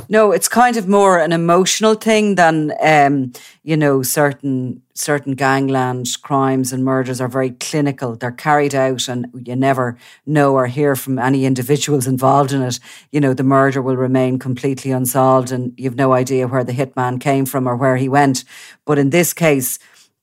No, 0.09 0.31
it's 0.31 0.47
kind 0.47 0.77
of 0.77 0.87
more 0.87 1.19
an 1.19 1.33
emotional 1.33 1.95
thing 1.95 2.35
than 2.35 2.73
um, 2.81 3.33
you 3.63 3.75
know 3.75 4.01
certain 4.01 4.81
certain 4.93 5.33
gangland 5.33 6.07
crimes 6.21 6.73
and 6.73 6.83
murders 6.83 7.21
are 7.21 7.27
very 7.27 7.51
clinical. 7.51 8.15
They're 8.15 8.31
carried 8.31 8.73
out, 8.73 9.07
and 9.07 9.27
you 9.45 9.55
never 9.55 9.97
know 10.25 10.55
or 10.55 10.67
hear 10.67 10.95
from 10.95 11.19
any 11.19 11.45
individuals 11.45 12.07
involved 12.07 12.53
in 12.53 12.61
it. 12.61 12.79
You 13.11 13.19
know, 13.19 13.33
the 13.33 13.43
murder 13.43 13.81
will 13.81 13.97
remain 13.97 14.39
completely 14.39 14.91
unsolved, 14.91 15.51
and 15.51 15.73
you've 15.77 15.95
no 15.95 16.13
idea 16.13 16.47
where 16.47 16.63
the 16.63 16.73
hitman 16.73 17.19
came 17.19 17.45
from 17.45 17.67
or 17.67 17.75
where 17.75 17.97
he 17.97 18.09
went. 18.09 18.45
But 18.85 18.97
in 18.97 19.09
this 19.09 19.33
case, 19.33 19.79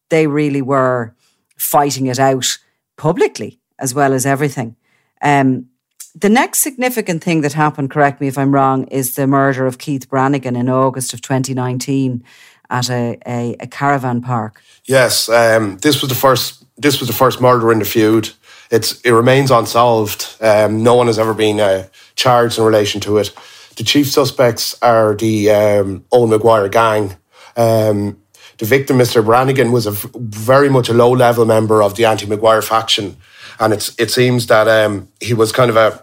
they 0.08 0.26
really 0.26 0.62
were 0.62 1.14
fighting 1.56 2.06
it 2.06 2.18
out 2.18 2.58
publicly 2.96 3.60
as 3.78 3.94
well 3.94 4.12
as 4.12 4.24
everything. 4.24 4.76
Um, 5.20 5.68
the 6.14 6.28
next 6.28 6.61
significant 6.61 7.25
thing 7.25 7.40
that 7.40 7.52
happened, 7.52 7.90
correct 7.90 8.21
me 8.21 8.28
if 8.28 8.38
I'm 8.38 8.54
wrong, 8.54 8.85
is 8.85 9.16
the 9.16 9.26
murder 9.26 9.66
of 9.66 9.78
Keith 9.78 10.09
Brannigan 10.09 10.56
in 10.56 10.68
August 10.68 11.12
of 11.12 11.21
2019 11.21 12.23
at 12.71 12.88
a, 12.88 13.18
a, 13.26 13.56
a 13.61 13.66
caravan 13.66 14.23
park. 14.23 14.62
Yes, 14.85 15.28
um, 15.28 15.78
this 15.78 16.00
was 16.00 16.09
the 16.09 16.16
first. 16.16 16.64
This 16.76 16.99
was 16.99 17.09
the 17.09 17.14
first 17.14 17.40
murder 17.40 17.71
in 17.73 17.78
the 17.78 17.85
feud. 17.85 18.30
It's 18.71 19.00
it 19.02 19.11
remains 19.11 19.50
unsolved. 19.50 20.37
Um, 20.40 20.83
no 20.83 20.94
one 20.94 21.06
has 21.06 21.18
ever 21.18 21.35
been 21.35 21.61
uh, 21.61 21.87
charged 22.16 22.59
in 22.59 22.64
relation 22.64 23.00
to 23.02 23.18
it. 23.18 23.33
The 23.76 23.85
chief 23.85 24.11
suspects 24.11 24.76
are 24.83 25.14
the 25.14 25.50
um, 25.50 26.04
Owen 26.12 26.30
Maguire 26.30 26.68
gang. 26.68 27.16
Um, 27.56 28.21
the 28.59 28.66
victim, 28.66 28.99
Mr. 28.99 29.25
Brannigan, 29.25 29.73
was 29.73 29.87
a 29.87 29.90
very 29.90 30.68
much 30.68 30.88
a 30.88 30.94
low 30.94 31.11
level 31.11 31.44
member 31.44 31.83
of 31.83 31.97
the 31.97 32.04
anti 32.04 32.26
Maguire 32.26 32.62
faction 32.62 33.16
and 33.61 33.73
it's 33.73 33.94
it 33.99 34.11
seems 34.11 34.46
that 34.46 34.68
um, 34.68 35.08
he 35.20 35.34
was 35.34 35.52
kind 35.52 35.70
of 35.70 35.76
a, 35.76 36.00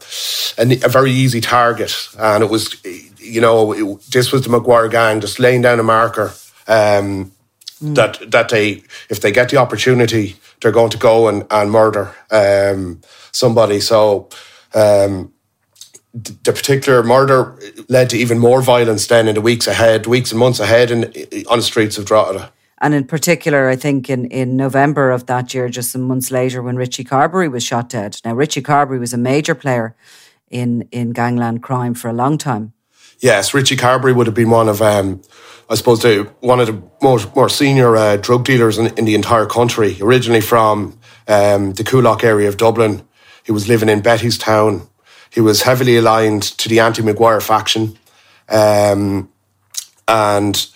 a, 0.58 0.86
a 0.86 0.90
very 0.90 1.12
easy 1.12 1.42
target, 1.42 1.96
and 2.18 2.44
it 2.44 2.50
was 2.50 2.76
you 3.20 3.42
know 3.42 3.72
it, 3.74 4.02
this 4.12 4.32
was 4.32 4.44
the 4.44 4.50
Maguire 4.50 4.88
gang 4.88 5.22
just 5.22 5.40
laying 5.40 5.62
down 5.62 5.80
a 5.80 5.84
marker 5.84 6.34
um, 6.68 7.32
mm. 7.82 7.96
that 7.96 8.32
that 8.32 8.50
they 8.50 8.84
if 9.10 9.22
they 9.22 9.32
get 9.32 9.50
the 9.50 9.58
opportunity 9.58 10.36
they're 10.62 10.72
going 10.72 10.92
to 10.92 10.98
go 10.98 11.28
and, 11.28 11.46
and 11.52 11.72
murder 11.72 12.16
um, 12.30 13.02
somebody. 13.32 13.80
So 13.80 14.30
um, 14.74 15.34
the 16.14 16.54
particular 16.54 17.04
murder 17.04 17.58
led 17.90 18.10
to 18.12 18.18
even 18.18 18.40
more 18.40 18.62
violence 18.62 19.08
then 19.08 19.28
in 19.28 19.36
the 19.36 19.42
weeks 19.42 19.68
ahead, 19.68 20.06
weeks 20.08 20.32
and 20.32 20.40
months 20.40 20.60
ahead, 20.60 20.92
in, 20.92 21.06
on 21.50 21.58
the 21.58 21.64
streets 21.64 21.98
of 21.98 22.06
Drogheda. 22.06 22.52
And 22.82 22.96
in 22.96 23.06
particular, 23.06 23.70
I 23.70 23.76
think 23.76 24.10
in, 24.10 24.26
in 24.26 24.58
November 24.58 25.12
of 25.12 25.28
that 25.28 25.54
year, 25.54 25.70
just 25.70 25.92
some 25.92 26.02
months 26.02 26.32
later, 26.32 26.64
when 26.64 26.76
Richie 26.76 27.04
Carberry 27.04 27.48
was 27.48 27.64
shot 27.64 27.90
dead. 27.90 28.20
Now, 28.26 28.34
Richie 28.34 28.64
Carberry 28.64 28.98
was 28.98 29.14
a 29.14 29.20
major 29.20 29.54
player 29.54 29.96
in, 30.50 30.88
in 30.92 31.12
gangland 31.12 31.62
crime 31.62 31.94
for 31.94 32.10
a 32.10 32.14
long 32.14 32.40
time. 32.40 32.74
Yes, 33.20 33.54
Richie 33.54 33.76
Carberry 33.76 34.14
would 34.14 34.26
have 34.26 34.34
been 34.34 34.50
one 34.50 34.68
of, 34.68 34.82
um, 34.82 35.22
I 35.70 35.76
suppose, 35.76 36.02
the, 36.02 36.28
one 36.40 36.60
of 36.60 36.66
the 36.66 36.82
more, 37.04 37.20
more 37.36 37.50
senior 37.50 37.96
uh, 37.96 38.18
drug 38.18 38.46
dealers 38.46 38.80
in, 38.80 38.88
in, 38.98 39.06
the 39.06 39.14
entire 39.14 39.46
country. 39.46 39.96
Originally 40.02 40.42
from 40.42 41.00
um, 41.28 41.74
the 41.74 41.84
Coolock 41.84 42.24
area 42.24 42.50
of 42.50 42.58
Dublin, 42.58 43.04
he 43.44 43.52
was 43.52 43.68
living 43.68 43.90
in 43.90 44.02
Bettystown. 44.02 44.88
He 45.30 45.40
was 45.40 45.62
heavily 45.62 45.98
aligned 45.98 46.42
to 46.44 46.68
the 46.68 46.80
anti-Maguire 46.80 47.42
faction, 47.42 47.96
um, 48.50 49.30
and 50.08 50.68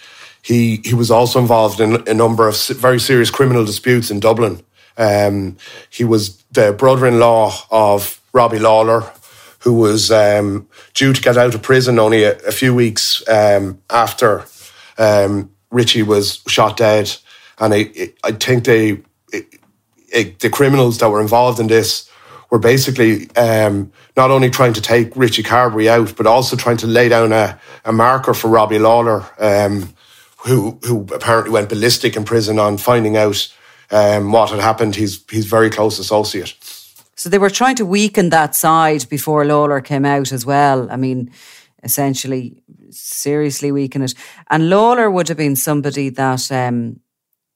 he 0.46 0.80
he 0.86 0.94
was 0.94 1.10
also 1.10 1.40
involved 1.40 1.80
in 1.82 2.08
a 2.08 2.14
number 2.14 2.48
of 2.48 2.56
very 2.68 3.00
serious 3.00 3.32
criminal 3.32 3.66
disputes 3.66 4.12
in 4.12 4.20
Dublin. 4.20 4.62
Um, 4.96 5.58
he 5.90 6.04
was 6.04 6.44
the 6.52 6.72
brother-in-law 6.72 7.52
of 7.72 8.22
Robbie 8.32 8.60
Lawler, 8.60 9.12
who 9.62 9.74
was 9.74 10.12
um, 10.12 10.68
due 10.94 11.14
to 11.14 11.22
get 11.22 11.36
out 11.36 11.56
of 11.56 11.64
prison 11.64 11.98
only 11.98 12.26
a, 12.26 12.38
a 12.48 12.52
few 12.52 12.76
weeks 12.76 13.28
um, 13.28 13.82
after 13.90 14.46
um, 15.00 15.50
Richie 15.72 16.04
was 16.04 16.44
shot 16.48 16.78
dead. 16.78 17.12
And 17.58 17.74
I, 17.74 18.14
I 18.24 18.32
think 18.34 18.66
they, 18.66 19.02
it, 20.14 20.40
the 20.40 20.50
criminals 20.52 21.00
that 21.00 21.10
were 21.10 21.22
involved 21.22 21.60
in 21.60 21.68
this 21.68 22.08
were 22.52 22.60
basically 22.60 23.36
um, 23.36 23.92
not 24.16 24.30
only 24.30 24.52
trying 24.52 24.74
to 24.74 24.82
take 24.82 25.16
Richie 25.16 25.42
Carberry 25.42 25.90
out, 25.90 26.16
but 26.16 26.28
also 26.28 26.56
trying 26.56 26.78
to 26.78 26.88
lay 26.88 27.10
down 27.10 27.34
a, 27.34 27.60
a 27.84 27.92
marker 27.92 28.36
for 28.36 28.50
Robbie 28.50 28.78
Lawler. 28.78 29.26
Um, 29.40 29.90
who 30.46 30.80
who 30.84 31.06
apparently 31.14 31.52
went 31.52 31.70
ballistic 31.70 32.16
in 32.16 32.24
prison 32.24 32.60
on 32.60 32.78
finding 32.78 33.18
out 33.18 33.54
um, 33.92 34.32
what 34.32 34.50
had 34.50 34.60
happened. 34.60 34.96
He's 34.96 35.24
he's 35.30 35.46
very 35.46 35.70
close 35.70 36.00
associate. 36.00 36.56
So 37.16 37.30
they 37.30 37.40
were 37.40 37.50
trying 37.50 37.76
to 37.78 37.86
weaken 37.86 38.30
that 38.30 38.56
side 38.56 39.08
before 39.10 39.46
Lawler 39.46 39.82
came 39.82 40.06
out 40.06 40.32
as 40.32 40.46
well. 40.46 40.92
I 40.92 40.98
mean, 40.98 41.32
essentially, 41.82 42.62
seriously 42.92 43.72
weaken 43.72 44.02
it. 44.02 44.14
And 44.50 44.70
Lawler 44.70 45.10
would 45.10 45.30
have 45.30 45.38
been 45.38 45.56
somebody 45.56 46.10
that 46.10 46.52
um, 46.52 47.00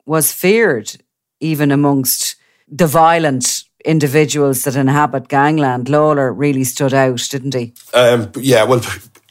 was 0.05 0.31
feared 0.31 0.95
even 1.41 1.71
amongst 1.71 2.35
the 2.67 2.87
violent 2.87 3.63
individuals 3.85 4.63
that 4.63 4.75
inhabit 4.75 5.27
gangland. 5.27 5.89
Lawler 5.89 6.33
really 6.33 6.63
stood 6.63 6.93
out, 6.93 7.27
didn't 7.29 7.53
he? 7.53 7.73
Um, 7.93 8.31
yeah, 8.35 8.63
well, 8.63 8.81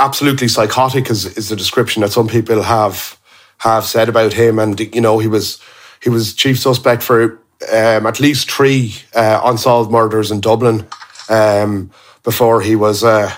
absolutely 0.00 0.48
psychotic 0.48 1.10
is, 1.10 1.36
is 1.36 1.48
the 1.48 1.56
description 1.56 2.02
that 2.02 2.12
some 2.12 2.28
people 2.28 2.62
have 2.62 3.17
have 3.58 3.84
said 3.84 4.08
about 4.08 4.32
him. 4.32 4.58
And 4.58 4.78
you 4.94 5.00
know, 5.00 5.18
he 5.18 5.28
was 5.28 5.60
he 6.02 6.10
was 6.10 6.34
chief 6.34 6.58
suspect 6.58 7.02
for 7.02 7.40
um, 7.72 8.06
at 8.06 8.20
least 8.20 8.50
three 8.50 8.94
uh, 9.14 9.40
unsolved 9.44 9.90
murders 9.90 10.30
in 10.30 10.40
Dublin 10.40 10.86
um, 11.28 11.90
before 12.22 12.60
he 12.60 12.76
was 12.76 13.02
uh, 13.02 13.32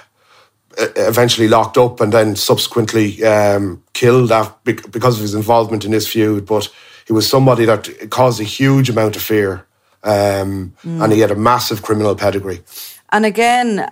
eventually 0.97 1.49
locked 1.49 1.79
up 1.79 2.00
and 2.00 2.12
then 2.12 2.37
subsequently 2.37 3.25
um, 3.25 3.83
killed 3.93 4.31
because 4.65 5.17
of 5.17 5.23
his 5.23 5.35
involvement 5.35 5.85
in 5.85 5.91
this 5.91 6.07
feud. 6.07 6.47
But 6.47 6.69
he 7.07 7.12
was 7.12 7.29
somebody 7.29 7.65
that 7.65 8.11
caused 8.11 8.41
a 8.41 8.45
huge 8.45 8.91
amount 8.91 9.17
of 9.17 9.23
fear, 9.23 9.67
mm. 10.05 10.73
and 10.85 11.12
he 11.12 11.21
had 11.21 11.31
a 11.31 11.37
massive 11.37 11.83
criminal 11.83 12.15
pedigree. 12.15 12.61
And 13.12 13.27
again, 13.27 13.91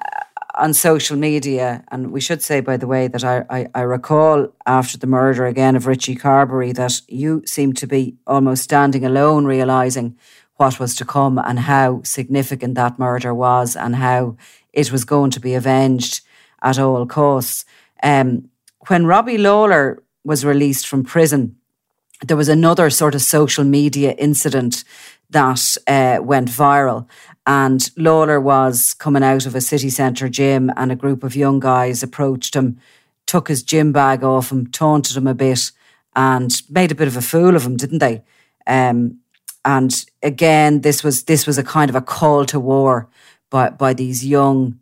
on 0.59 0.75
social 0.75 1.17
media, 1.17 1.85
and 1.91 2.11
we 2.11 2.21
should 2.21 2.43
say, 2.43 2.61
by 2.61 2.77
the 2.77 2.87
way, 2.87 3.07
that 3.09 3.25
I, 3.25 3.45
I, 3.49 3.67
I, 3.75 3.81
recall 3.83 4.49
after 4.67 4.99
the 4.99 5.07
murder 5.07 5.47
again 5.47 5.77
of 5.77 5.87
Richie 5.87 6.17
Carberry 6.17 6.73
that 6.73 7.01
you 7.07 7.43
seemed 7.47 7.77
to 7.77 7.87
be 7.87 8.17
almost 8.27 8.65
standing 8.65 9.05
alone, 9.05 9.45
realizing 9.45 10.17
what 10.57 10.81
was 10.81 10.97
to 10.97 11.05
come 11.05 11.39
and 11.39 11.61
how 11.61 12.03
significant 12.03 12.75
that 12.75 12.99
murder 12.99 13.33
was 13.33 13.77
and 13.77 13.95
how 13.97 14.37
it 14.73 14.91
was 14.91 15.05
going 15.05 15.31
to 15.31 15.41
be 15.41 15.55
avenged 15.55 16.23
at 16.61 16.79
all 16.79 17.07
costs. 17.07 17.65
Um, 18.03 18.51
when 18.89 19.07
Robbie 19.07 19.39
Lawler 19.39 20.03
was 20.25 20.45
released 20.45 20.89
from 20.89 21.05
prison, 21.05 21.57
there 22.27 22.37
was 22.37 22.49
another 22.49 22.91
sort 22.91 23.15
of 23.15 23.23
social 23.23 23.63
media 23.63 24.11
incident 24.19 24.83
that 25.31 25.77
uh, 25.87 26.19
went 26.23 26.49
viral. 26.49 27.07
And 27.49 27.91
Lawler 27.97 28.39
was 28.39 28.93
coming 28.93 29.23
out 29.23 29.47
of 29.47 29.55
a 29.55 29.63
city 29.63 29.89
centre 29.89 30.29
gym, 30.29 30.71
and 30.77 30.93
a 30.93 30.97
group 30.97 31.25
of 31.25 31.35
young 31.35 31.61
guys 31.61 32.03
approached 32.03 32.55
him, 32.55 32.79
took 33.25 33.49
his 33.49 33.63
gym 33.63 33.91
bag 33.91 34.23
off 34.23 34.53
him, 34.53 34.67
taunted 34.67 35.17
him 35.17 35.27
a 35.27 35.33
bit, 35.33 35.73
and 36.15 36.53
made 36.69 36.93
a 36.93 36.95
bit 36.95 37.09
of 37.09 37.17
a 37.17 37.23
fool 37.23 37.57
of 37.57 37.65
him, 37.65 37.79
didn't 37.79 38.01
they? 38.01 38.23
Um, 38.67 39.21
and 39.65 40.05
again, 40.23 40.83
this 40.83 41.03
was 41.03 41.25
this 41.25 41.47
was 41.47 41.57
a 41.57 41.65
kind 41.65 41.89
of 41.89 41.97
a 41.97 42.03
call 42.03 42.45
to 42.45 42.61
war 42.61 43.09
by 43.49 43.71
by 43.71 43.95
these 43.95 44.27
young, 44.27 44.79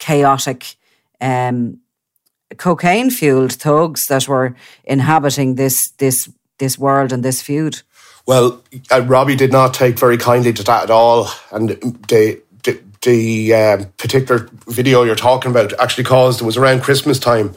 chaotic, 0.00 0.74
um, 1.20 1.78
cocaine 2.58 3.10
fueled 3.10 3.52
thugs 3.52 4.08
that 4.08 4.26
were 4.26 4.56
inhabiting 4.82 5.54
this 5.54 5.90
this 5.98 6.28
this 6.58 6.76
world 6.76 7.12
and 7.12 7.22
this 7.22 7.40
feud. 7.40 7.82
Well, 8.26 8.62
uh, 8.90 9.02
Robbie 9.02 9.36
did 9.36 9.52
not 9.52 9.74
take 9.74 9.98
very 9.98 10.16
kindly 10.16 10.52
to 10.52 10.62
that 10.64 10.84
at 10.84 10.90
all, 10.90 11.28
and 11.50 11.70
the 12.08 12.42
the, 13.02 13.52
um, 13.52 13.86
particular 13.96 14.48
video 14.68 15.02
you're 15.02 15.16
talking 15.16 15.50
about 15.50 15.72
actually 15.80 16.04
caused 16.04 16.40
it 16.40 16.44
was 16.44 16.56
around 16.56 16.82
Christmas 16.82 17.18
time, 17.18 17.54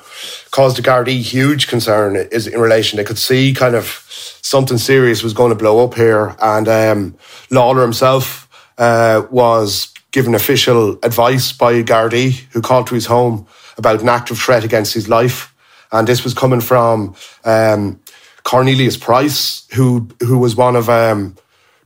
caused 0.51 0.77
the 0.77 0.81
Gardaí 0.81 1.22
huge 1.22 1.67
concern 1.67 2.15
is 2.15 2.48
in 2.48 2.60
relation. 2.60 2.98
They 2.98 3.03
could 3.03 3.17
see 3.17 3.53
kind 3.53 3.75
of 3.75 4.03
something 4.41 4.77
serious 4.77 5.24
was 5.24 5.34
going 5.34 5.51
to 5.51 5.55
blow 5.55 5.84
up 5.86 5.93
here, 5.93 6.36
and 6.41 6.67
um, 6.67 7.15
Lawler 7.51 7.81
himself 7.81 8.50
uh, 8.77 9.25
was 9.29 9.93
given 10.12 10.34
official 10.34 10.93
advice 11.03 11.51
by 11.51 11.84
Gardaí, 11.84 12.45
who 12.51 12.62
called 12.62 12.88
to 12.88 12.95
his 12.95 13.05
home 13.05 13.45
about 13.77 14.01
an 14.01 14.10
active 14.10 14.39
threat 14.39 14.63
against 14.63 14.93
his 14.93 15.07
life, 15.10 15.53
and 15.91 16.07
this 16.07 16.24
was 16.24 16.34
coming 16.34 16.62
from. 16.62 17.15
Um, 17.43 18.00
Cornelius 18.45 18.95
Price, 18.95 19.67
who 19.73 20.07
who 20.21 20.37
was 20.37 20.55
one 20.55 20.77
of 20.77 20.87
um, 20.87 21.35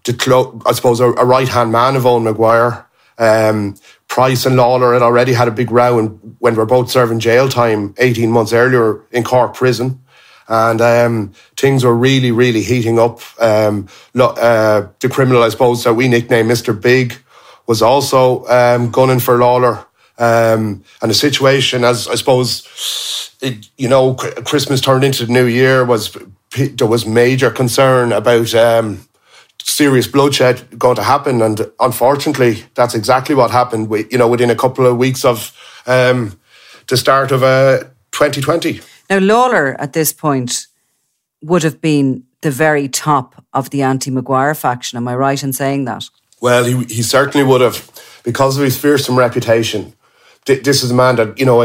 the 0.03 0.13
clo- 0.13 0.61
I 0.65 0.73
suppose 0.73 0.99
a, 0.99 1.05
a 1.05 1.25
right 1.25 1.47
hand 1.47 1.71
man 1.71 1.95
of 1.95 2.05
Owen 2.05 2.23
Maguire. 2.23 2.85
Um, 3.17 3.75
Price 4.07 4.45
and 4.45 4.55
Lawler 4.55 4.93
had 4.93 5.01
already 5.01 5.33
had 5.33 5.47
a 5.47 5.51
big 5.51 5.71
row 5.71 5.99
and 5.99 6.35
when 6.39 6.53
we 6.53 6.57
were 6.57 6.65
both 6.65 6.89
serving 6.89 7.19
jail 7.19 7.47
time 7.47 7.93
18 7.97 8.31
months 8.31 8.53
earlier 8.53 9.01
in 9.11 9.23
Cork 9.23 9.53
prison. 9.53 10.01
And 10.47 10.81
um, 10.81 11.33
things 11.55 11.83
were 11.83 11.95
really, 11.95 12.31
really 12.31 12.63
heating 12.63 12.97
up. 12.97 13.19
Um, 13.39 13.87
uh, 14.15 14.87
the 14.99 15.09
criminal, 15.09 15.43
I 15.43 15.49
suppose, 15.49 15.83
that 15.83 15.93
we 15.93 16.07
nicknamed 16.07 16.49
Mr. 16.49 16.79
Big 16.79 17.17
was 17.67 17.83
also 17.83 18.45
um, 18.47 18.89
gunning 18.89 19.19
for 19.19 19.37
Lawler. 19.37 19.85
Um, 20.17 20.83
and 21.01 21.11
the 21.11 21.13
situation, 21.13 21.83
as 21.83 22.07
I 22.07 22.15
suppose, 22.15 23.31
it, 23.41 23.69
you 23.77 23.87
know, 23.87 24.15
Christmas 24.15 24.81
turned 24.81 25.03
into 25.03 25.27
the 25.27 25.31
new 25.31 25.45
year 25.45 25.85
was 25.85 26.17
there 26.67 26.87
was 26.87 27.05
major 27.05 27.49
concern 27.49 28.11
about 28.11 28.53
um, 28.55 29.07
serious 29.63 30.07
bloodshed 30.07 30.77
going 30.77 30.95
to 30.95 31.03
happen, 31.03 31.41
and 31.41 31.71
unfortunately, 31.79 32.63
that's 32.75 32.95
exactly 32.95 33.35
what 33.35 33.51
happened. 33.51 33.89
We, 33.89 34.05
you 34.11 34.17
know, 34.17 34.27
within 34.27 34.49
a 34.49 34.55
couple 34.55 34.85
of 34.85 34.97
weeks 34.97 35.25
of 35.25 35.55
um, 35.87 36.39
the 36.87 36.97
start 36.97 37.31
of 37.31 37.43
uh, 37.43 37.83
2020. 38.11 38.81
Now, 39.09 39.19
Lawler 39.19 39.79
at 39.79 39.93
this 39.93 40.13
point 40.13 40.67
would 41.41 41.63
have 41.63 41.81
been 41.81 42.23
the 42.41 42.51
very 42.51 42.87
top 42.87 43.43
of 43.53 43.69
the 43.69 43.81
anti-Maguire 43.81 44.55
faction. 44.55 44.97
Am 44.97 45.07
I 45.07 45.15
right 45.15 45.41
in 45.43 45.53
saying 45.53 45.85
that? 45.85 46.03
Well, 46.41 46.63
he 46.63 46.83
he 46.85 47.01
certainly 47.01 47.45
would 47.45 47.61
have 47.61 47.89
because 48.23 48.57
of 48.57 48.63
his 48.63 48.77
fearsome 48.77 49.17
reputation 49.17 49.93
this 50.45 50.83
is 50.83 50.91
a 50.91 50.93
man 50.93 51.15
that 51.17 51.37
you 51.39 51.45
know 51.45 51.61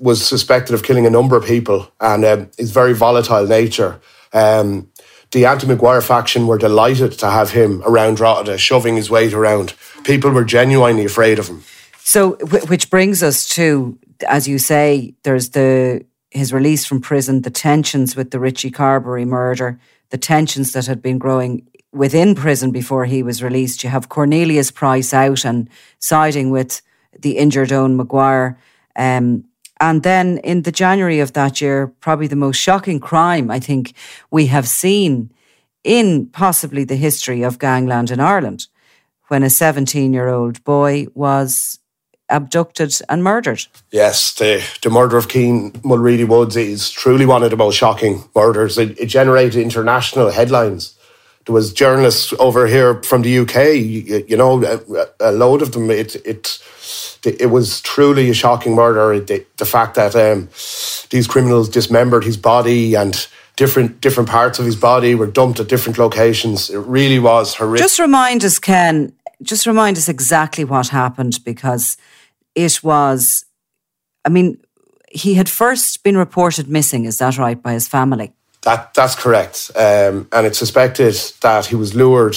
was 0.00 0.26
suspected 0.26 0.74
of 0.74 0.82
killing 0.82 1.06
a 1.06 1.10
number 1.10 1.36
of 1.36 1.44
people 1.44 1.90
and 2.00 2.24
um, 2.24 2.50
his 2.56 2.70
very 2.70 2.94
volatile 2.94 3.46
nature. 3.46 4.00
Um, 4.32 4.90
the 5.30 5.44
anti-Maguire 5.44 6.00
faction 6.00 6.46
were 6.46 6.58
delighted 6.58 7.12
to 7.18 7.30
have 7.30 7.50
him 7.50 7.82
around 7.84 8.16
Drogheda, 8.16 8.56
shoving 8.58 8.96
his 8.96 9.10
weight 9.10 9.34
around. 9.34 9.74
People 10.04 10.30
were 10.30 10.44
genuinely 10.44 11.04
afraid 11.04 11.38
of 11.38 11.48
him. 11.48 11.62
So, 11.98 12.36
which 12.68 12.88
brings 12.88 13.22
us 13.22 13.46
to, 13.50 13.98
as 14.26 14.48
you 14.48 14.58
say, 14.58 15.14
there's 15.24 15.50
the 15.50 16.04
his 16.30 16.52
release 16.52 16.84
from 16.84 17.00
prison, 17.00 17.42
the 17.42 17.50
tensions 17.50 18.14
with 18.14 18.30
the 18.30 18.38
Richie 18.38 18.70
Carberry 18.70 19.24
murder, 19.24 19.78
the 20.10 20.18
tensions 20.18 20.72
that 20.72 20.86
had 20.86 21.02
been 21.02 21.18
growing 21.18 21.66
within 21.92 22.34
prison 22.34 22.70
before 22.70 23.06
he 23.06 23.22
was 23.22 23.42
released. 23.42 23.82
You 23.82 23.90
have 23.90 24.08
Cornelius 24.08 24.70
Price 24.70 25.14
out 25.14 25.44
and 25.44 25.68
siding 25.98 26.50
with 26.50 26.82
the 27.18 27.38
injured 27.38 27.72
Owen 27.72 27.96
Maguire. 27.96 28.58
Um, 28.96 29.44
and 29.80 30.02
then 30.02 30.38
in 30.38 30.62
the 30.62 30.72
January 30.72 31.20
of 31.20 31.32
that 31.34 31.60
year, 31.60 31.88
probably 32.00 32.26
the 32.26 32.36
most 32.36 32.56
shocking 32.56 33.00
crime 33.00 33.50
I 33.50 33.60
think 33.60 33.94
we 34.30 34.46
have 34.46 34.68
seen 34.68 35.30
in 35.84 36.26
possibly 36.26 36.84
the 36.84 36.96
history 36.96 37.42
of 37.42 37.58
gangland 37.58 38.10
in 38.10 38.20
Ireland, 38.20 38.66
when 39.28 39.42
a 39.42 39.50
17 39.50 40.12
year 40.12 40.28
old 40.28 40.62
boy 40.64 41.06
was 41.14 41.78
abducted 42.28 42.94
and 43.08 43.24
murdered. 43.24 43.66
Yes, 43.90 44.34
the, 44.34 44.62
the 44.82 44.90
murder 44.90 45.16
of 45.16 45.28
Keane 45.28 45.72
Mulready 45.82 46.24
Woods 46.24 46.56
is 46.56 46.90
truly 46.90 47.24
one 47.24 47.42
of 47.42 47.50
the 47.50 47.56
most 47.56 47.76
shocking 47.76 48.28
murders. 48.34 48.76
It, 48.76 48.98
it 48.98 49.06
generated 49.06 49.62
international 49.62 50.30
headlines 50.30 50.97
there 51.48 51.54
was 51.54 51.72
journalists 51.72 52.34
over 52.38 52.66
here 52.66 53.02
from 53.02 53.22
the 53.22 53.38
UK, 53.38 53.76
you, 53.76 54.22
you 54.28 54.36
know, 54.36 54.62
a, 54.62 55.06
a, 55.18 55.32
load 55.32 55.62
of 55.62 55.72
them. 55.72 55.90
It 55.90 56.14
it 56.26 56.58
it 57.24 57.50
was 57.50 57.80
truly 57.80 58.28
a 58.28 58.34
shocking 58.34 58.74
murder. 58.74 59.18
The, 59.18 59.46
the 59.56 59.64
fact 59.64 59.94
that 59.94 60.14
um, 60.14 60.50
these 61.08 61.26
criminals 61.26 61.70
dismembered 61.70 62.24
his 62.24 62.36
body 62.36 62.94
and 62.94 63.26
different 63.56 64.02
different 64.02 64.28
parts 64.28 64.58
of 64.58 64.66
his 64.66 64.76
body 64.76 65.14
were 65.14 65.26
dumped 65.26 65.58
at 65.58 65.68
different 65.68 65.96
locations. 65.96 66.68
It 66.68 66.80
really 66.80 67.18
was 67.18 67.54
horrific. 67.54 67.82
Just 67.82 67.98
remind 67.98 68.44
us, 68.44 68.58
Ken. 68.58 69.14
Just 69.40 69.66
remind 69.66 69.96
us 69.96 70.06
exactly 70.06 70.64
what 70.64 70.88
happened 70.88 71.38
because 71.46 71.96
it 72.54 72.84
was. 72.84 73.46
I 74.22 74.28
mean, 74.28 74.58
he 75.10 75.32
had 75.32 75.48
first 75.48 76.02
been 76.02 76.18
reported 76.18 76.68
missing. 76.68 77.06
Is 77.06 77.16
that 77.18 77.38
right 77.38 77.60
by 77.62 77.72
his 77.72 77.88
family? 77.88 78.34
That 78.62 78.92
that's 78.94 79.14
correct, 79.14 79.70
um, 79.76 80.28
and 80.32 80.46
it's 80.46 80.58
suspected 80.58 81.14
that 81.40 81.66
he 81.66 81.76
was 81.76 81.94
lured 81.94 82.36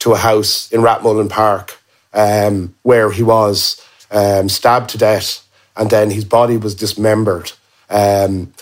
to 0.00 0.12
a 0.12 0.16
house 0.16 0.70
in 0.70 0.82
Rathmullen 0.82 1.30
Park 1.30 1.78
um, 2.12 2.74
where 2.82 3.10
he 3.10 3.22
was 3.22 3.80
um, 4.10 4.48
stabbed 4.48 4.90
to 4.90 4.98
death, 4.98 5.46
and 5.76 5.90
then 5.90 6.10
his 6.10 6.24
body 6.24 6.56
was 6.56 6.74
dismembered. 6.74 7.52
Um, 7.88 8.52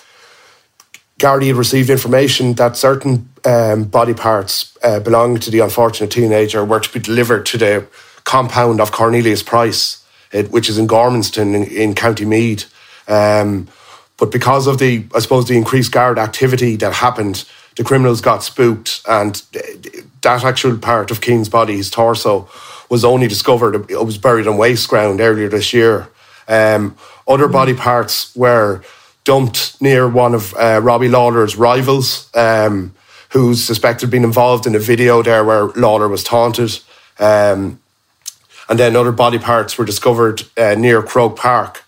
Gardaí 1.18 1.48
had 1.48 1.56
received 1.56 1.90
information 1.90 2.54
that 2.54 2.76
certain 2.76 3.28
um, 3.44 3.84
body 3.84 4.14
parts 4.14 4.76
uh, 4.82 5.00
belonging 5.00 5.38
to 5.38 5.50
the 5.50 5.60
unfortunate 5.60 6.10
teenager 6.10 6.64
were 6.64 6.80
to 6.80 6.92
be 6.92 6.98
delivered 6.98 7.46
to 7.46 7.58
the 7.58 7.86
compound 8.24 8.80
of 8.80 8.90
Cornelius 8.90 9.42
Price, 9.42 10.04
it, 10.32 10.50
which 10.50 10.68
is 10.68 10.76
in 10.76 10.88
Gormanston 10.88 11.54
in, 11.54 11.64
in 11.64 11.94
County 11.94 12.24
Meath. 12.24 12.72
Um, 13.08 13.68
but 14.18 14.30
because 14.30 14.66
of 14.66 14.78
the, 14.78 15.04
I 15.14 15.18
suppose, 15.18 15.48
the 15.48 15.56
increased 15.56 15.92
guard 15.92 16.18
activity 16.18 16.76
that 16.76 16.94
happened, 16.94 17.44
the 17.76 17.84
criminals 17.84 18.20
got 18.20 18.42
spooked, 18.42 19.02
and 19.08 19.42
that 20.22 20.44
actual 20.44 20.78
part 20.78 21.10
of 21.10 21.20
Keane's 21.20 21.48
body, 21.48 21.76
his 21.76 21.90
torso, 21.90 22.48
was 22.88 23.04
only 23.04 23.26
discovered. 23.26 23.90
It 23.90 24.04
was 24.04 24.18
buried 24.18 24.46
on 24.46 24.56
waste 24.56 24.88
ground 24.88 25.20
earlier 25.20 25.48
this 25.48 25.72
year. 25.72 26.08
Um, 26.46 26.96
other 27.26 27.48
body 27.48 27.74
parts 27.74 28.34
were 28.36 28.82
dumped 29.24 29.80
near 29.80 30.08
one 30.08 30.34
of 30.34 30.54
uh, 30.54 30.80
Robbie 30.82 31.08
Lawler's 31.08 31.56
rivals, 31.56 32.30
um, 32.34 32.94
who's 33.30 33.64
suspected 33.64 34.06
of 34.06 34.10
being 34.10 34.22
involved 34.22 34.66
in 34.66 34.74
a 34.74 34.78
video 34.78 35.22
there 35.22 35.44
where 35.44 35.64
Lawler 35.68 36.08
was 36.08 36.22
taunted. 36.22 36.78
Um, 37.18 37.80
and 38.68 38.78
then 38.78 38.96
other 38.96 39.12
body 39.12 39.38
parts 39.38 39.76
were 39.76 39.84
discovered 39.84 40.42
uh, 40.56 40.74
near 40.74 41.02
Croke 41.02 41.36
Park. 41.36 41.83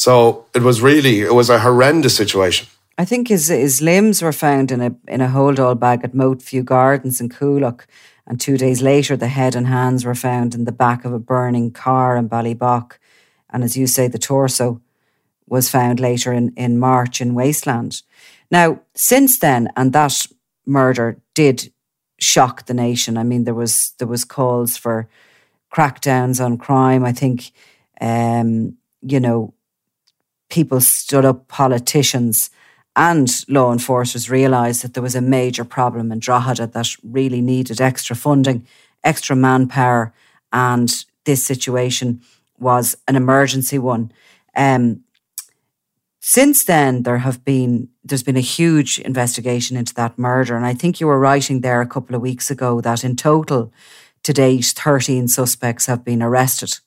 So 0.00 0.46
it 0.54 0.62
was 0.62 0.80
really, 0.80 1.20
it 1.20 1.34
was 1.34 1.50
a 1.50 1.58
horrendous 1.58 2.16
situation. 2.16 2.68
I 2.96 3.04
think 3.04 3.28
his 3.28 3.48
his 3.48 3.82
limbs 3.82 4.22
were 4.22 4.32
found 4.32 4.70
in 4.70 4.80
a 4.80 4.94
in 5.06 5.20
a 5.20 5.28
hold 5.28 5.60
all 5.60 5.74
bag 5.74 6.00
at 6.04 6.14
Moatview 6.14 6.64
Gardens 6.64 7.20
in 7.20 7.28
Coolock, 7.28 7.86
and 8.26 8.40
two 8.40 8.56
days 8.56 8.80
later 8.80 9.14
the 9.14 9.28
head 9.28 9.54
and 9.54 9.66
hands 9.66 10.06
were 10.06 10.14
found 10.14 10.54
in 10.54 10.64
the 10.64 10.72
back 10.72 11.04
of 11.04 11.12
a 11.12 11.18
burning 11.18 11.70
car 11.70 12.16
in 12.16 12.28
Ballybough, 12.28 12.96
and 13.50 13.62
as 13.62 13.76
you 13.76 13.86
say, 13.86 14.08
the 14.08 14.18
torso 14.18 14.80
was 15.46 15.68
found 15.68 16.00
later 16.00 16.32
in 16.32 16.54
in 16.56 16.78
March 16.78 17.20
in 17.20 17.34
Wasteland. 17.34 18.02
Now, 18.50 18.80
since 18.94 19.38
then, 19.38 19.68
and 19.76 19.92
that 19.92 20.26
murder 20.64 21.20
did 21.34 21.72
shock 22.18 22.64
the 22.64 22.74
nation. 22.74 23.18
I 23.18 23.22
mean, 23.24 23.44
there 23.44 23.58
was 23.62 23.92
there 23.98 24.08
was 24.08 24.24
calls 24.24 24.78
for 24.78 25.08
crackdowns 25.70 26.40
on 26.40 26.56
crime. 26.56 27.04
I 27.04 27.12
think, 27.12 27.52
um, 28.00 28.78
you 29.02 29.20
know, 29.20 29.52
people 30.50 30.80
stood 30.80 31.24
up, 31.24 31.48
politicians 31.48 32.50
and 32.96 33.44
law 33.48 33.72
enforcers 33.72 34.28
realised 34.28 34.82
that 34.82 34.94
there 34.94 35.02
was 35.02 35.14
a 35.14 35.20
major 35.20 35.64
problem 35.64 36.12
in 36.12 36.18
Drogheda 36.18 36.66
that 36.66 36.88
really 37.02 37.40
needed 37.40 37.80
extra 37.80 38.16
funding, 38.16 38.66
extra 39.04 39.36
manpower, 39.36 40.12
and 40.52 41.04
this 41.24 41.44
situation 41.44 42.20
was 42.58 42.96
an 43.06 43.16
emergency 43.16 43.78
one. 43.78 44.12
Um, 44.56 45.04
since 46.20 46.64
then, 46.64 47.04
there 47.04 47.18
have 47.18 47.44
been 47.44 47.88
there's 48.04 48.22
been 48.22 48.36
a 48.36 48.40
huge 48.40 48.98
investigation 48.98 49.76
into 49.76 49.94
that 49.94 50.18
murder, 50.18 50.56
and 50.56 50.66
I 50.66 50.74
think 50.74 51.00
you 51.00 51.06
were 51.06 51.18
writing 51.18 51.60
there 51.60 51.80
a 51.80 51.86
couple 51.86 52.14
of 52.14 52.22
weeks 52.22 52.50
ago 52.50 52.80
that 52.80 53.04
in 53.04 53.16
total, 53.16 53.72
to 54.24 54.32
date, 54.32 54.74
13 54.76 55.28
suspects 55.28 55.86
have 55.86 56.04
been 56.04 56.22
arrested. 56.22 56.80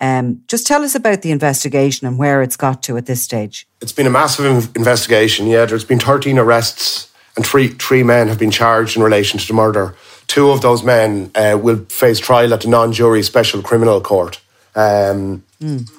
Um, 0.00 0.42
just 0.48 0.66
tell 0.66 0.82
us 0.82 0.94
about 0.94 1.22
the 1.22 1.30
investigation 1.30 2.06
and 2.06 2.18
where 2.18 2.42
it's 2.42 2.56
got 2.56 2.82
to 2.84 2.96
at 2.96 3.06
this 3.06 3.22
stage. 3.22 3.66
It's 3.80 3.92
been 3.92 4.06
a 4.06 4.10
massive 4.10 4.74
investigation. 4.74 5.46
Yeah, 5.46 5.66
there's 5.66 5.84
been 5.84 6.00
13 6.00 6.38
arrests 6.38 7.10
and 7.36 7.46
three 7.46 7.68
three 7.68 8.02
men 8.02 8.28
have 8.28 8.38
been 8.38 8.50
charged 8.50 8.96
in 8.96 9.02
relation 9.02 9.38
to 9.38 9.46
the 9.46 9.54
murder. 9.54 9.94
Two 10.26 10.50
of 10.50 10.62
those 10.62 10.82
men 10.82 11.30
uh, 11.34 11.58
will 11.60 11.84
face 11.86 12.18
trial 12.18 12.52
at 12.54 12.60
the 12.62 12.68
non-jury 12.68 13.22
special 13.22 13.62
criminal 13.62 14.00
court. 14.00 14.40
Um, 14.74 15.44
mm. 15.60 15.90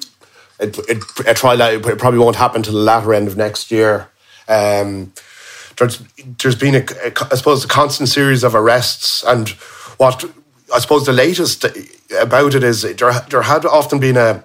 it, 0.59 0.77
it, 0.87 1.03
a 1.27 1.33
trial 1.33 1.61
it 1.61 1.97
probably 1.99 2.19
won't 2.19 2.35
happen 2.35 2.63
till 2.63 2.73
the 2.73 2.79
latter 2.79 3.13
end 3.13 3.27
of 3.27 3.37
next 3.37 3.71
year. 3.71 4.09
Um, 4.47 5.13
there's 5.77 6.03
there's 6.41 6.55
been 6.55 6.75
a, 6.75 6.85
a, 7.03 7.11
I 7.31 7.35
suppose 7.35 7.65
a 7.65 7.67
constant 7.67 8.09
series 8.09 8.43
of 8.43 8.55
arrests 8.55 9.23
and 9.23 9.49
what 9.97 10.23
I 10.73 10.79
suppose 10.79 11.05
the 11.05 11.13
latest 11.13 11.65
about 12.19 12.55
it 12.55 12.63
is 12.63 12.81
there 12.81 13.13
there 13.29 13.41
had 13.41 13.65
often 13.65 13.99
been 13.99 14.17
a 14.17 14.43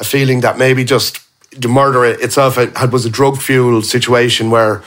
a 0.00 0.04
feeling 0.04 0.40
that 0.40 0.58
maybe 0.58 0.84
just 0.84 1.20
the 1.50 1.68
murder 1.68 2.04
itself 2.04 2.56
had, 2.56 2.92
was 2.92 3.04
a 3.04 3.10
drug 3.10 3.36
fueled 3.36 3.84
situation 3.84 4.50
where 4.50 4.82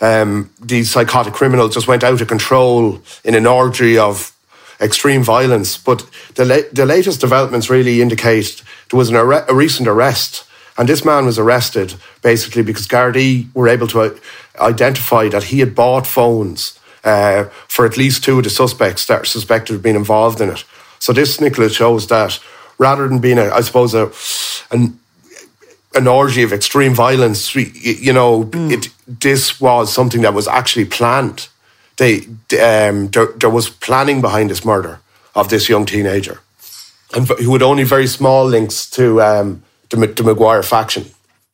um, 0.00 0.50
these 0.60 0.90
psychotic 0.90 1.32
criminals 1.32 1.74
just 1.74 1.86
went 1.86 2.02
out 2.02 2.20
of 2.20 2.28
control 2.28 3.00
in 3.24 3.34
an 3.34 3.46
orgy 3.46 3.96
of 3.96 4.34
extreme 4.80 5.22
violence. 5.22 5.76
But 5.76 6.06
the 6.34 6.44
la- 6.44 6.68
the 6.72 6.86
latest 6.86 7.20
developments 7.20 7.70
really 7.70 8.02
indicate 8.02 8.62
there 8.90 8.98
was 8.98 9.10
a 9.10 9.54
recent 9.54 9.88
arrest, 9.88 10.44
and 10.76 10.88
this 10.88 11.04
man 11.04 11.26
was 11.26 11.38
arrested 11.38 11.94
basically 12.22 12.62
because 12.62 12.86
Gardaí 12.86 13.48
were 13.54 13.68
able 13.68 13.86
to 13.88 14.00
uh, 14.00 14.10
identify 14.60 15.28
that 15.28 15.44
he 15.44 15.60
had 15.60 15.74
bought 15.74 16.06
phones 16.06 16.78
uh, 17.04 17.44
for 17.68 17.86
at 17.86 17.96
least 17.96 18.24
two 18.24 18.38
of 18.38 18.44
the 18.44 18.50
suspects 18.50 19.06
that 19.06 19.20
are 19.20 19.24
suspected 19.24 19.76
of 19.76 19.82
being 19.82 19.96
involved 19.96 20.40
in 20.40 20.50
it. 20.50 20.64
So 20.98 21.12
this, 21.12 21.40
Nicola, 21.40 21.68
shows 21.68 22.06
that 22.08 22.40
rather 22.78 23.08
than 23.08 23.18
being, 23.18 23.38
a, 23.38 23.50
I 23.50 23.60
suppose, 23.60 23.94
a 23.94 24.10
an 24.70 24.98
an 25.94 26.06
orgy 26.06 26.42
of 26.42 26.52
extreme 26.52 26.94
violence. 26.94 27.54
You 27.54 28.12
know, 28.12 28.44
mm. 28.44 28.72
it, 28.72 28.88
this 29.06 29.60
was 29.60 29.92
something 29.92 30.22
that 30.22 30.34
was 30.34 30.46
actually 30.46 30.84
planned. 30.84 31.48
They, 31.96 32.20
um, 32.60 33.08
there, 33.08 33.32
there, 33.40 33.50
was 33.50 33.68
planning 33.68 34.20
behind 34.20 34.50
this 34.50 34.64
murder 34.64 35.00
of 35.34 35.48
this 35.48 35.68
young 35.68 35.86
teenager, 35.86 36.40
and 37.14 37.26
who 37.28 37.52
had 37.52 37.62
only 37.62 37.84
very 37.84 38.06
small 38.06 38.46
links 38.46 38.88
to 38.90 39.20
um, 39.20 39.62
the, 39.90 40.06
the 40.06 40.22
Maguire 40.22 40.62
faction. 40.62 41.06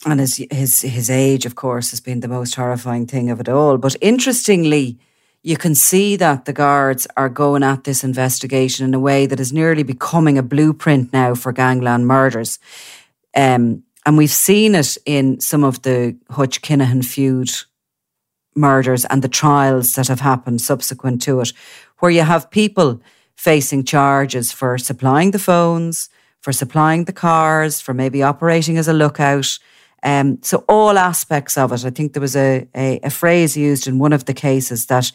And 0.04 0.20
his 0.20 0.44
his 0.50 0.82
his 0.82 1.08
age, 1.08 1.46
of 1.46 1.54
course, 1.54 1.90
has 1.90 2.00
been 2.00 2.20
the 2.20 2.28
most 2.28 2.56
horrifying 2.56 3.06
thing 3.06 3.30
of 3.30 3.40
it 3.40 3.48
all. 3.48 3.78
But 3.78 3.96
interestingly, 4.00 4.98
you 5.44 5.58
can 5.58 5.74
see 5.74 6.16
that 6.16 6.46
the 6.46 6.54
guards 6.54 7.06
are 7.18 7.28
going 7.28 7.62
at 7.62 7.84
this 7.84 8.02
investigation 8.02 8.86
in 8.86 8.94
a 8.94 8.98
way 8.98 9.26
that 9.26 9.38
is 9.38 9.52
nearly 9.52 9.82
becoming 9.82 10.38
a 10.38 10.42
blueprint 10.42 11.12
now 11.12 11.34
for 11.34 11.52
gangland 11.52 12.06
murders. 12.06 12.58
Um, 13.36 13.84
and 14.06 14.16
we've 14.16 14.30
seen 14.30 14.74
it 14.74 14.96
in 15.04 15.40
some 15.40 15.62
of 15.62 15.82
the 15.82 16.16
Hutch 16.30 16.62
Kinahan 16.62 17.04
feud 17.04 17.50
murders 18.56 19.04
and 19.04 19.20
the 19.20 19.28
trials 19.28 19.92
that 19.94 20.08
have 20.08 20.20
happened 20.20 20.62
subsequent 20.62 21.20
to 21.22 21.40
it, 21.40 21.52
where 21.98 22.10
you 22.10 22.22
have 22.22 22.50
people 22.50 23.02
facing 23.36 23.84
charges 23.84 24.50
for 24.50 24.78
supplying 24.78 25.32
the 25.32 25.38
phones, 25.38 26.08
for 26.40 26.52
supplying 26.52 27.04
the 27.04 27.12
cars, 27.12 27.82
for 27.82 27.92
maybe 27.92 28.22
operating 28.22 28.78
as 28.78 28.88
a 28.88 28.94
lookout. 28.94 29.58
Um, 30.04 30.38
so 30.42 30.64
all 30.68 30.98
aspects 30.98 31.56
of 31.56 31.72
it. 31.72 31.84
I 31.84 31.90
think 31.90 32.12
there 32.12 32.20
was 32.20 32.36
a, 32.36 32.68
a, 32.74 33.00
a 33.02 33.10
phrase 33.10 33.56
used 33.56 33.86
in 33.86 33.98
one 33.98 34.12
of 34.12 34.26
the 34.26 34.34
cases 34.34 34.86
that 34.86 35.10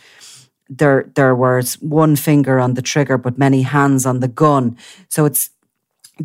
there 0.68 1.10
there 1.16 1.36
was 1.36 1.76
one 1.76 2.16
finger 2.16 2.60
on 2.60 2.74
the 2.74 2.82
trigger 2.82 3.18
but 3.18 3.38
many 3.38 3.62
hands 3.62 4.06
on 4.06 4.20
the 4.20 4.28
gun. 4.28 4.78
So 5.08 5.26
it's 5.26 5.50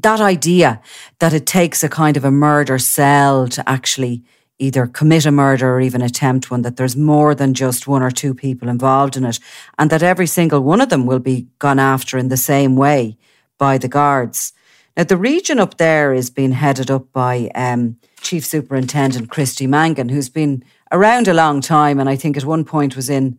that 0.02 0.20
idea 0.20 0.80
that 1.18 1.32
it 1.32 1.46
takes 1.46 1.84
a 1.84 1.88
kind 1.88 2.16
of 2.16 2.24
a 2.24 2.30
murder 2.30 2.78
cell 2.78 3.48
to 3.48 3.68
actually 3.68 4.24
either 4.58 4.86
commit 4.86 5.26
a 5.26 5.30
murder 5.30 5.74
or 5.74 5.80
even 5.80 6.02
attempt 6.02 6.50
one, 6.50 6.62
that 6.62 6.76
there's 6.76 6.96
more 6.96 7.34
than 7.34 7.54
just 7.54 7.88
one 7.88 8.02
or 8.02 8.10
two 8.10 8.34
people 8.34 8.68
involved 8.68 9.16
in 9.16 9.24
it, 9.24 9.40
and 9.78 9.90
that 9.90 10.02
every 10.02 10.26
single 10.26 10.60
one 10.60 10.80
of 10.80 10.88
them 10.88 11.06
will 11.06 11.18
be 11.18 11.46
gone 11.58 11.78
after 11.78 12.18
in 12.18 12.28
the 12.28 12.36
same 12.36 12.76
way 12.76 13.16
by 13.58 13.78
the 13.78 13.88
guards. 13.88 14.52
Now, 14.96 15.04
the 15.04 15.16
region 15.16 15.58
up 15.58 15.76
there 15.76 16.12
is 16.12 16.30
being 16.30 16.52
headed 16.52 16.90
up 16.90 17.12
by 17.12 17.50
um, 17.54 17.96
Chief 18.20 18.44
Superintendent 18.44 19.28
Christy 19.28 19.66
Mangan, 19.66 20.08
who's 20.08 20.28
been 20.28 20.64
around 20.92 21.26
a 21.26 21.34
long 21.34 21.60
time, 21.60 21.98
and 21.98 22.08
I 22.08 22.16
think 22.16 22.36
at 22.36 22.44
one 22.44 22.64
point 22.64 22.94
was 22.94 23.10
in 23.10 23.38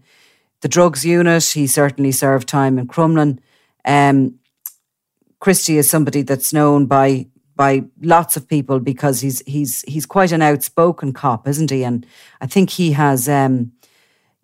the 0.62 0.68
drugs 0.68 1.06
unit. 1.06 1.44
He 1.46 1.68
certainly 1.68 2.12
served 2.12 2.48
time 2.48 2.78
in 2.78 2.88
Crumlin. 2.88 3.40
Um, 3.86 4.40
Christy 5.40 5.78
is 5.78 5.90
somebody 5.90 6.24
that's 6.24 6.54
known 6.54 6.86
by 6.86 7.28
by 7.56 7.86
lots 8.02 8.36
of 8.36 8.50
people 8.50 8.80
because 8.80 9.22
he's 9.22 9.42
he's 9.46 9.82
he's 9.88 10.06
quite 10.06 10.34
an 10.34 10.42
outspoken 10.42 11.14
cop, 11.14 11.48
isn't 11.48 11.72
he? 11.72 11.86
And 11.86 12.06
I 12.42 12.48
think 12.48 12.72
he 12.72 12.92
has 12.94 13.30
um, 13.30 13.72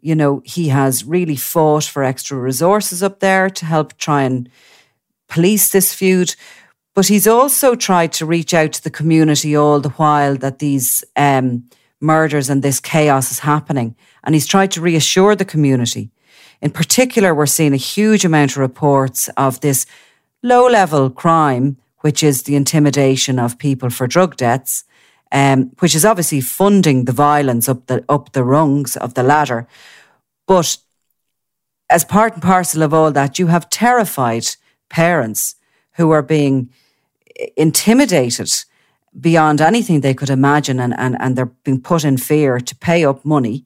you 0.02 0.16
know, 0.16 0.42
he 0.44 0.70
has 0.70 1.06
really 1.06 1.36
fought 1.36 1.84
for 1.84 2.04
extra 2.04 2.38
resources 2.38 3.02
up 3.04 3.20
there 3.20 3.50
to 3.50 3.66
help 3.66 3.98
try 3.98 4.24
and 4.24 4.50
police 5.30 5.70
this 5.70 5.94
feud. 5.94 6.36
But 6.94 7.08
he's 7.08 7.28
also 7.28 7.76
tried 7.76 8.12
to 8.14 8.26
reach 8.26 8.54
out 8.54 8.74
to 8.74 8.84
the 8.84 8.90
community 8.90 9.56
all 9.56 9.80
the 9.80 9.90
while 9.90 10.36
that 10.38 10.60
these 10.60 11.04
um, 11.16 11.70
murders 12.02 12.50
and 12.50 12.62
this 12.62 12.80
chaos 12.80 13.32
is 13.32 13.40
happening. 13.40 13.96
And 14.24 14.36
he's 14.36 14.48
tried 14.48 14.72
to 14.72 14.82
reassure 14.82 15.36
the 15.36 15.46
community. 15.46 16.12
In 16.62 16.72
particular, 16.72 17.34
we're 17.34 17.46
seeing 17.46 17.74
a 17.74 17.78
huge 17.78 18.26
amount 18.26 18.52
of 18.52 18.58
reports 18.58 19.30
of 19.38 19.62
this 19.62 19.86
low 20.44 20.68
level 20.68 21.10
crime, 21.10 21.78
which 22.02 22.24
is 22.24 22.44
the 22.44 22.56
intimidation 22.56 23.40
of 23.40 23.58
people 23.58 23.90
for 23.90 24.06
drug 24.06 24.36
debts, 24.36 24.84
um, 25.32 25.72
which 25.80 25.96
is 25.96 26.06
obviously 26.06 26.42
funding 26.42 27.06
the 27.06 27.14
violence 27.14 27.70
up 27.70 27.88
the 27.88 28.04
up 28.10 28.34
the 28.34 28.44
rungs 28.44 28.98
of 28.98 29.14
the 29.14 29.24
ladder. 29.24 29.68
But 30.46 30.78
as 31.90 32.04
part 32.04 32.34
and 32.34 32.42
parcel 32.42 32.84
of 32.84 32.94
all 32.94 33.12
that, 33.12 33.40
you 33.40 33.48
have 33.48 33.70
terrified 33.70 34.46
parents 34.90 35.56
who 35.94 36.12
are 36.12 36.22
being 36.22 36.70
intimidated 37.56 38.52
beyond 39.20 39.62
anything 39.62 40.02
they 40.02 40.14
could 40.14 40.30
imagine 40.30 40.80
and, 40.80 40.94
and, 40.98 41.18
and 41.20 41.36
they're 41.36 41.52
being 41.64 41.82
put 41.82 42.04
in 42.04 42.18
fear 42.18 42.60
to 42.60 42.76
pay 42.76 43.06
up 43.06 43.26
money 43.26 43.66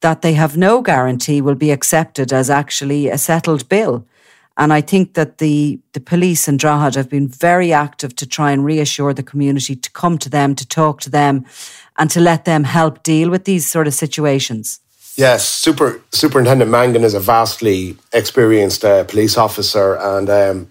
that 0.00 0.22
they 0.22 0.32
have 0.32 0.56
no 0.56 0.80
guarantee 0.80 1.40
will 1.40 1.54
be 1.54 1.70
accepted 1.70 2.32
as 2.32 2.50
actually 2.50 3.08
a 3.08 3.18
settled 3.18 3.68
bill. 3.68 4.06
And 4.56 4.72
I 4.72 4.80
think 4.80 5.14
that 5.14 5.38
the, 5.38 5.78
the 5.92 6.00
police 6.00 6.48
and 6.48 6.58
Drogheda 6.58 6.98
have 6.98 7.08
been 7.08 7.28
very 7.28 7.72
active 7.72 8.14
to 8.16 8.26
try 8.26 8.50
and 8.50 8.64
reassure 8.64 9.14
the 9.14 9.22
community 9.22 9.76
to 9.76 9.90
come 9.92 10.18
to 10.18 10.28
them, 10.28 10.54
to 10.54 10.66
talk 10.66 11.00
to 11.02 11.10
them, 11.10 11.46
and 11.96 12.10
to 12.10 12.20
let 12.20 12.44
them 12.44 12.64
help 12.64 13.02
deal 13.02 13.30
with 13.30 13.44
these 13.44 13.66
sort 13.66 13.86
of 13.86 13.94
situations. 13.94 14.80
Yes, 15.16 15.46
Super 15.46 16.00
Superintendent 16.12 16.70
Mangan 16.70 17.04
is 17.04 17.14
a 17.14 17.20
vastly 17.20 17.96
experienced 18.12 18.84
uh, 18.84 19.04
police 19.04 19.36
officer, 19.36 19.96
and 19.96 20.30
um, 20.30 20.70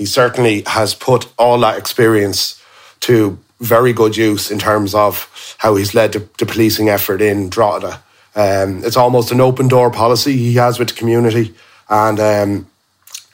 he 0.00 0.06
certainly 0.06 0.62
has 0.66 0.94
put 0.94 1.30
all 1.38 1.58
that 1.58 1.76
experience 1.76 2.58
to 3.00 3.38
very 3.60 3.92
good 3.92 4.16
use 4.16 4.50
in 4.50 4.58
terms 4.58 4.94
of 4.94 5.54
how 5.58 5.76
he's 5.76 5.94
led 5.94 6.14
the, 6.14 6.26
the 6.38 6.46
policing 6.46 6.88
effort 6.88 7.20
in 7.20 7.50
Drogheda. 7.50 8.02
Um, 8.34 8.82
it's 8.82 8.96
almost 8.96 9.30
an 9.30 9.42
open 9.42 9.68
door 9.68 9.90
policy 9.90 10.38
he 10.38 10.54
has 10.54 10.78
with 10.78 10.88
the 10.88 10.94
community, 10.94 11.54
and 11.90 12.18
um, 12.18 12.66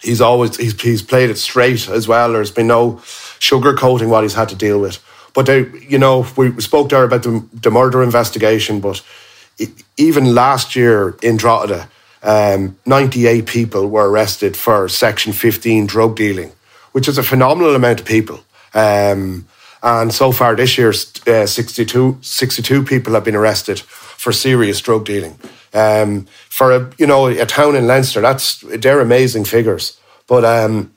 he's 0.02 0.20
always 0.20 0.56
he's, 0.56 0.80
he's 0.80 1.02
played 1.02 1.30
it 1.30 1.38
straight 1.38 1.88
as 1.88 2.08
well. 2.08 2.32
There's 2.32 2.50
been 2.50 2.66
no 2.66 2.94
sugarcoating 3.38 4.08
what 4.08 4.24
he's 4.24 4.34
had 4.34 4.48
to 4.48 4.56
deal 4.56 4.80
with. 4.80 4.98
But 5.34 5.46
they, 5.46 5.68
you 5.88 5.98
know, 5.98 6.26
we 6.36 6.60
spoke 6.60 6.88
there 6.88 7.04
about 7.04 7.22
the, 7.22 7.46
the 7.52 7.70
murder 7.70 8.02
investigation, 8.02 8.80
but 8.80 9.02
even 9.96 10.34
last 10.34 10.74
year 10.74 11.16
in 11.22 11.36
Drogheda, 11.36 11.88
um, 12.26 12.76
98 12.86 13.46
people 13.46 13.86
were 13.88 14.10
arrested 14.10 14.56
for 14.56 14.88
Section 14.88 15.32
15 15.32 15.86
drug 15.86 16.16
dealing, 16.16 16.50
which 16.96 17.08
is 17.08 17.18
a 17.18 17.22
phenomenal 17.22 17.74
amount 17.74 18.00
of 18.00 18.06
people. 18.06 18.40
Um, 18.72 19.46
and 19.82 20.14
so 20.14 20.32
far 20.32 20.56
this 20.56 20.78
year, 20.78 20.94
uh, 21.26 21.44
62, 21.44 22.16
62 22.22 22.84
people 22.84 23.12
have 23.12 23.22
been 23.22 23.36
arrested 23.36 23.80
for 23.80 24.32
serious 24.32 24.80
drug 24.80 25.04
dealing. 25.04 25.38
Um, 25.74 26.26
for 26.48 26.72
a 26.72 26.90
you 26.96 27.06
know 27.06 27.26
a 27.26 27.44
town 27.44 27.76
in 27.76 27.86
Leinster, 27.86 28.22
that's 28.22 28.64
they're 28.78 29.00
amazing 29.00 29.44
figures. 29.44 30.00
But 30.26 30.46
um, 30.46 30.94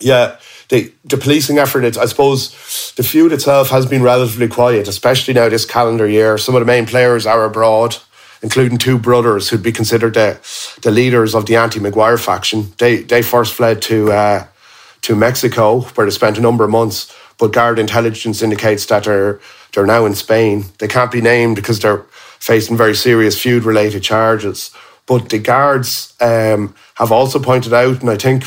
yeah, 0.00 0.38
the 0.70 0.90
the 1.04 1.18
policing 1.18 1.58
effort, 1.58 1.84
I 1.98 2.06
suppose, 2.06 2.94
the 2.96 3.02
feud 3.02 3.30
itself 3.30 3.68
has 3.68 3.84
been 3.84 4.02
relatively 4.02 4.48
quiet, 4.48 4.88
especially 4.88 5.34
now 5.34 5.50
this 5.50 5.66
calendar 5.66 6.08
year. 6.08 6.38
Some 6.38 6.54
of 6.54 6.62
the 6.62 6.72
main 6.74 6.86
players 6.86 7.26
are 7.26 7.44
abroad, 7.44 7.98
including 8.40 8.78
two 8.78 8.98
brothers 8.98 9.50
who'd 9.50 9.62
be 9.62 9.72
considered 9.72 10.14
the 10.14 10.38
the 10.80 10.90
leaders 10.90 11.34
of 11.34 11.44
the 11.44 11.56
anti-Maguire 11.56 12.16
faction. 12.16 12.72
They 12.78 13.02
they 13.02 13.20
first 13.20 13.52
fled 13.52 13.82
to 13.82 14.10
uh, 14.10 14.46
to 15.04 15.16
Mexico, 15.16 15.80
where 15.80 16.06
they 16.06 16.10
spent 16.10 16.38
a 16.38 16.40
number 16.40 16.64
of 16.64 16.70
months. 16.70 17.14
But 17.38 17.52
Guard 17.52 17.78
intelligence 17.78 18.42
indicates 18.42 18.86
that 18.86 19.04
they're 19.04 19.40
they're 19.72 19.86
now 19.86 20.06
in 20.06 20.14
Spain. 20.14 20.66
They 20.78 20.88
can't 20.88 21.10
be 21.10 21.20
named 21.20 21.56
because 21.56 21.80
they're 21.80 22.04
facing 22.38 22.76
very 22.76 22.94
serious 22.94 23.40
feud 23.40 23.64
related 23.64 24.02
charges. 24.02 24.70
But 25.06 25.28
the 25.28 25.38
guards 25.38 26.14
um, 26.20 26.74
have 26.94 27.12
also 27.12 27.38
pointed 27.38 27.72
out, 27.72 28.00
and 28.00 28.08
I 28.08 28.16
think 28.16 28.44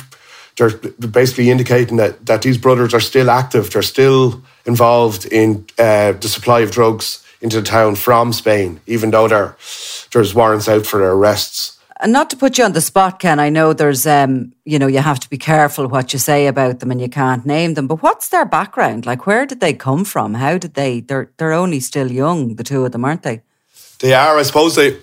they're 0.55 0.71
basically 0.71 1.51
indicating 1.51 1.97
that, 1.97 2.25
that 2.25 2.41
these 2.41 2.57
brothers 2.57 2.93
are 2.93 2.99
still 2.99 3.29
active, 3.29 3.69
they're 3.69 3.81
still 3.81 4.41
involved 4.65 5.25
in 5.25 5.65
uh, 5.77 6.13
the 6.13 6.27
supply 6.27 6.61
of 6.61 6.71
drugs 6.71 7.23
into 7.41 7.61
the 7.61 7.67
town 7.67 7.95
from 7.95 8.33
Spain, 8.33 8.79
even 8.87 9.11
though 9.11 9.27
there, 9.27 9.55
there's 10.11 10.33
warrants 10.33 10.67
out 10.67 10.85
for 10.85 10.99
their 10.99 11.11
arrests. 11.11 11.76
And 11.99 12.13
not 12.13 12.29
to 12.29 12.37
put 12.37 12.57
you 12.57 12.63
on 12.63 12.73
the 12.73 12.81
spot, 12.81 13.19
Ken, 13.19 13.39
I 13.39 13.49
know 13.49 13.73
there's, 13.73 14.05
um, 14.05 14.53
you 14.65 14.77
know, 14.77 14.85
you 14.85 14.99
have 14.99 15.19
to 15.19 15.29
be 15.29 15.37
careful 15.37 15.87
what 15.87 16.13
you 16.13 16.19
say 16.19 16.45
about 16.45 16.79
them 16.79 16.91
and 16.91 17.01
you 17.01 17.09
can't 17.09 17.45
name 17.45 17.73
them. 17.73 17.87
But 17.87 18.03
what's 18.03 18.29
their 18.29 18.45
background? 18.45 19.07
Like, 19.07 19.25
where 19.25 19.47
did 19.47 19.61
they 19.61 19.73
come 19.73 20.05
from? 20.05 20.35
How 20.35 20.59
did 20.59 20.75
they? 20.75 20.99
They're 20.99 21.31
they're 21.37 21.53
only 21.53 21.79
still 21.79 22.11
young, 22.11 22.55
the 22.55 22.63
two 22.63 22.85
of 22.85 22.91
them, 22.91 23.03
aren't 23.03 23.23
they? 23.23 23.41
They 23.99 24.13
are, 24.13 24.37
I 24.37 24.43
suppose. 24.43 24.75
They 24.75 24.97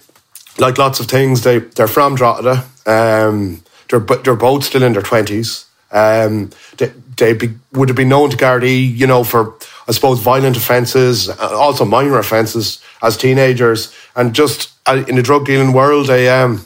like 0.58 0.78
lots 0.78 1.00
of 1.00 1.06
things. 1.06 1.42
They 1.42 1.58
they're 1.58 1.88
from 1.88 2.14
Drogheda. 2.14 2.64
Um, 2.86 3.64
they're 3.90 4.00
they're 4.22 4.36
both 4.36 4.64
still 4.64 4.84
in 4.84 4.92
their 4.92 5.02
twenties. 5.02 5.66
Um, 5.90 6.50
they 6.76 6.92
they 7.16 7.32
be, 7.32 7.54
would 7.72 7.88
have 7.88 7.96
been 7.96 8.08
known 8.08 8.30
to 8.30 8.36
Gardaí, 8.36 8.96
you 8.96 9.06
know, 9.08 9.24
for 9.24 9.54
I 9.88 9.92
suppose 9.92 10.20
violent 10.20 10.56
offences, 10.56 11.28
uh, 11.28 11.56
also 11.58 11.84
minor 11.84 12.18
offences 12.18 12.80
as 13.02 13.16
teenagers, 13.16 13.92
and 14.14 14.32
just 14.32 14.72
uh, 14.86 15.04
in 15.08 15.16
the 15.16 15.22
drug 15.22 15.44
dealing 15.44 15.72
world, 15.72 16.06
they 16.06 16.28
um 16.28 16.64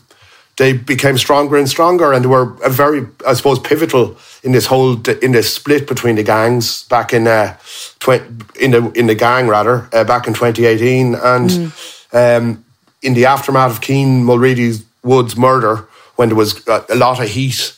they 0.59 0.73
became 0.73 1.17
stronger 1.17 1.57
and 1.57 1.69
stronger, 1.69 2.13
and 2.13 2.25
they 2.25 2.29
were 2.29 2.55
a 2.65 2.69
very, 2.69 3.07
I 3.27 3.35
suppose, 3.35 3.61
pivotal 3.61 4.17
in 4.43 4.53
this 4.53 4.67
whole 4.67 5.01
in 5.21 5.33
this 5.33 5.53
split 5.55 5.87
between 5.87 6.17
the 6.17 6.25
gangs 6.25 6.83
back 6.85 7.15
in 7.15 7.27
uh, 7.27 7.57
in 8.61 8.73
the 8.73 8.93
in 8.95 9.07
the 9.07 9.15
gang 9.15 9.47
rather 9.47 9.89
uh, 9.93 10.05
back 10.05 10.27
in 10.27 10.35
2018, 10.35 11.15
and 11.15 11.51
mm. 11.51 12.37
um, 12.37 12.65
in 13.03 13.15
the 13.15 13.27
aftermath 13.27 13.71
of 13.71 13.81
Keane 13.81 14.25
Mulready 14.25 14.75
Wood's 15.05 15.37
murder, 15.37 15.89
when 16.17 16.29
there 16.29 16.37
was 16.37 16.67
a 16.67 16.97
lot 16.97 17.21
of 17.21 17.29
heat 17.29 17.77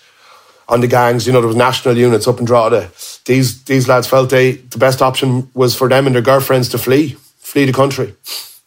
on 0.66 0.80
the 0.80 0.88
gangs, 0.88 1.26
you 1.26 1.32
know, 1.32 1.40
there 1.40 1.48
was 1.48 1.56
national 1.56 1.98
units 1.98 2.26
up 2.26 2.38
in 2.38 2.46
Drogheda. 2.46 2.90
These 3.26 3.64
these 3.64 3.88
lads 3.88 4.06
felt 4.06 4.30
they 4.30 4.52
the 4.52 4.78
best 4.78 5.02
option 5.02 5.50
was 5.52 5.76
for 5.76 5.88
them 5.88 6.06
and 6.06 6.14
their 6.14 6.22
girlfriends 6.22 6.70
to 6.70 6.78
flee, 6.78 7.16
flee 7.38 7.66
the 7.66 7.72
country. 7.74 8.14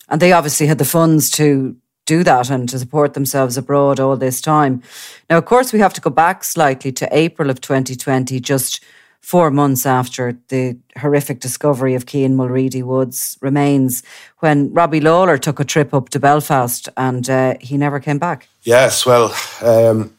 And 0.07 0.21
they 0.21 0.33
obviously 0.33 0.67
had 0.67 0.77
the 0.77 0.85
funds 0.85 1.31
to 1.31 1.75
do 2.05 2.23
that 2.23 2.49
and 2.49 2.67
to 2.69 2.79
support 2.79 3.13
themselves 3.13 3.57
abroad 3.57 3.99
all 3.99 4.17
this 4.17 4.41
time. 4.41 4.81
Now, 5.29 5.37
of 5.37 5.45
course, 5.45 5.73
we 5.73 5.79
have 5.79 5.93
to 5.93 6.01
go 6.01 6.09
back 6.09 6.43
slightly 6.43 6.91
to 6.93 7.07
April 7.11 7.49
of 7.49 7.61
2020, 7.61 8.39
just 8.39 8.83
four 9.21 9.49
months 9.49 9.85
after 9.85 10.37
the 10.49 10.77
horrific 10.97 11.39
discovery 11.39 11.95
of 11.95 12.05
Keane 12.05 12.35
Mulready 12.35 12.83
Wood's 12.83 13.37
remains, 13.41 14.03
when 14.39 14.73
Robbie 14.73 14.99
Lawler 14.99 15.37
took 15.37 15.61
a 15.61 15.63
trip 15.63 15.93
up 15.93 16.09
to 16.09 16.19
Belfast 16.19 16.89
and 16.97 17.29
uh, 17.29 17.55
he 17.61 17.77
never 17.77 18.01
came 18.01 18.19
back. 18.19 18.49
Yes, 18.63 19.05
well, 19.05 19.33
um, 19.61 20.13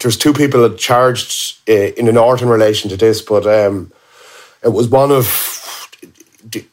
there's 0.00 0.16
two 0.16 0.32
people 0.32 0.68
charged 0.74 1.56
uh, 1.68 1.72
in 1.72 2.06
the 2.06 2.12
north 2.12 2.42
in 2.42 2.48
relation 2.48 2.90
to 2.90 2.96
this, 2.96 3.22
but 3.22 3.46
um, 3.46 3.92
it 4.64 4.72
was 4.72 4.88
one 4.88 5.12
of 5.12 5.26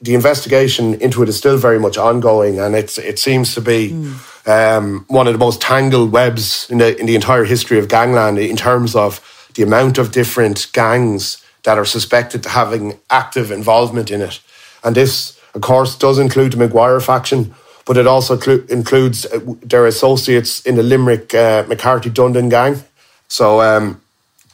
the 0.01 0.13
investigation 0.13 0.93
into 0.95 1.23
it 1.23 1.29
is 1.29 1.37
still 1.37 1.57
very 1.57 1.79
much 1.79 1.97
ongoing, 1.97 2.59
and 2.59 2.75
it's 2.75 2.97
it 2.97 3.19
seems 3.19 3.53
to 3.55 3.61
be 3.61 3.89
mm. 3.89 4.47
um, 4.47 5.05
one 5.07 5.27
of 5.27 5.33
the 5.33 5.39
most 5.39 5.61
tangled 5.61 6.11
webs 6.11 6.69
in 6.69 6.77
the 6.77 6.97
in 6.99 7.05
the 7.05 7.15
entire 7.15 7.45
history 7.45 7.79
of 7.79 7.87
gangland 7.87 8.37
in 8.37 8.55
terms 8.55 8.95
of 8.95 9.19
the 9.55 9.63
amount 9.63 9.97
of 9.97 10.11
different 10.11 10.67
gangs 10.73 11.43
that 11.63 11.77
are 11.77 11.85
suspected 11.85 12.43
to 12.43 12.49
having 12.49 12.99
active 13.09 13.51
involvement 13.51 14.11
in 14.11 14.21
it. 14.21 14.39
And 14.83 14.95
this, 14.95 15.39
of 15.55 15.61
course, 15.61 15.95
does 15.95 16.19
include 16.19 16.51
the 16.51 16.57
Maguire 16.57 16.99
faction, 16.99 17.53
but 17.85 17.97
it 17.97 18.05
also 18.05 18.37
clu- 18.37 18.65
includes 18.69 19.25
uh, 19.25 19.39
their 19.61 19.85
associates 19.87 20.61
in 20.65 20.75
the 20.75 20.83
Limerick 20.83 21.33
uh, 21.33 21.63
McCarthy 21.67 22.09
Dundon 22.09 22.49
gang. 22.49 22.83
So 23.27 23.61
um, 23.61 24.01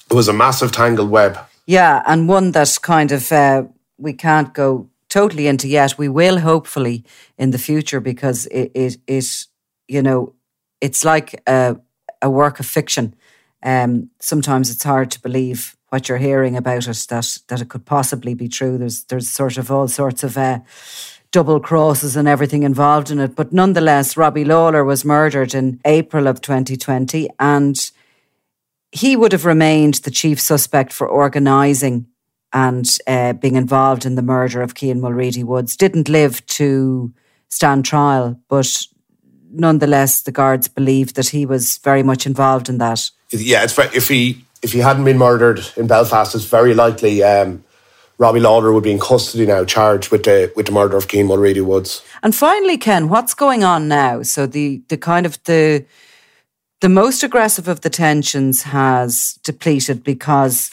it 0.10 0.14
was 0.14 0.28
a 0.28 0.34
massive 0.34 0.72
tangled 0.72 1.10
web. 1.10 1.38
Yeah, 1.66 2.04
and 2.06 2.30
one 2.30 2.52
that's 2.52 2.78
kind 2.78 3.12
of 3.12 3.32
uh, 3.32 3.64
we 3.98 4.14
can't 4.14 4.54
go 4.54 4.88
totally 5.10 5.48
into 5.48 5.67
yet. 5.67 5.98
We 5.98 6.10
will 6.10 6.39
hopefully 6.39 7.04
in 7.38 7.52
the 7.52 7.58
future 7.58 8.00
because 8.00 8.45
it 8.48 8.72
it, 8.74 8.98
it 9.08 9.45
you 9.88 10.02
know 10.02 10.36
it's 10.82 11.04
like 11.04 11.41
a, 11.48 11.78
a 12.22 12.30
work 12.30 12.60
of 12.60 12.65
fiction. 12.65 13.15
Um, 13.62 14.10
sometimes 14.19 14.72
it's 14.72 14.84
hard 14.84 15.12
to 15.12 15.22
believe 15.22 15.76
what 15.89 16.08
you're 16.08 16.17
hearing 16.17 16.56
about 16.56 16.88
it 16.88 17.06
that 17.10 17.38
that 17.48 17.62
it 17.62 17.69
could 17.69 17.86
possibly 17.86 18.34
be 18.34 18.48
true. 18.48 18.78
There's 18.78 19.04
there's 19.06 19.30
sort 19.30 19.58
of 19.58 19.72
all 19.72 19.88
sorts 19.88 20.24
of 20.24 20.38
uh, 20.38 20.60
double 21.32 21.60
crosses 21.60 22.15
and 22.15 22.28
everything 22.28 22.63
involved 22.63 23.12
in 23.12 23.19
it. 23.19 23.36
But 23.36 23.52
nonetheless, 23.52 24.17
Robbie 24.17 24.45
Lawler 24.45 24.84
was 24.84 25.06
murdered 25.06 25.54
in 25.54 25.80
April 25.86 26.28
of 26.28 26.41
2020, 26.41 27.30
and 27.39 27.91
he 28.91 29.15
would 29.15 29.32
have 29.32 29.45
remained 29.45 29.95
the 29.95 30.12
chief 30.12 30.39
suspect 30.39 30.93
for 30.93 31.08
organising 31.08 32.08
and 32.54 32.98
uh, 33.08 33.34
being 33.34 33.56
involved 33.56 34.06
in 34.06 34.16
the 34.16 34.22
murder 34.22 34.62
of 34.62 34.76
Keane 34.76 35.02
Mulready 35.02 35.44
Woods. 35.44 35.76
Didn't 35.76 36.10
live 36.10 36.46
to 36.48 37.14
stand 37.50 37.86
trial, 37.86 38.40
but 38.48 38.86
nonetheless, 39.52 40.22
the 40.22 40.32
guards 40.32 40.68
believed 40.68 41.16
that 41.16 41.30
he 41.30 41.46
was 41.46 41.78
very 41.80 42.04
much 42.04 42.26
involved 42.26 42.70
in 42.70 42.78
that. 42.80 43.10
Yeah, 43.32 43.64
it's 43.64 43.74
very, 43.74 43.90
if 43.96 44.08
he 44.08 44.44
if 44.62 44.74
he 44.74 44.80
hadn't 44.80 45.06
been 45.06 45.18
murdered 45.18 45.62
in 45.78 45.88
Belfast, 45.88 46.36
it's 46.36 46.46
very 46.46 46.74
likely 46.74 47.24
um, 47.24 47.64
Robbie 48.18 48.42
Lawler 48.42 48.74
would 48.74 48.84
be 48.84 48.92
in 48.92 49.00
custody 49.00 49.46
now, 49.46 49.64
charged 49.64 50.12
with 50.12 50.24
the 50.24 50.52
with 50.56 50.66
the 50.66 50.72
murder 50.72 50.98
of 50.98 51.08
Keane 51.08 51.28
Mulready 51.28 51.62
Woods. 51.62 52.04
And 52.22 52.36
finally, 52.36 52.78
Ken, 52.78 53.10
what's 53.10 53.34
going 53.34 53.64
on 53.64 53.88
now? 53.88 54.24
So 54.24 54.46
the 54.46 54.82
the 54.90 54.98
kind 54.98 55.26
of 55.26 55.42
the 55.44 55.86
the 56.82 56.90
most 56.90 57.24
aggressive 57.24 57.68
of 57.68 57.82
the 57.82 57.90
tensions 57.90 58.64
has 58.64 59.40
depleted 59.44 60.04
because 60.04 60.72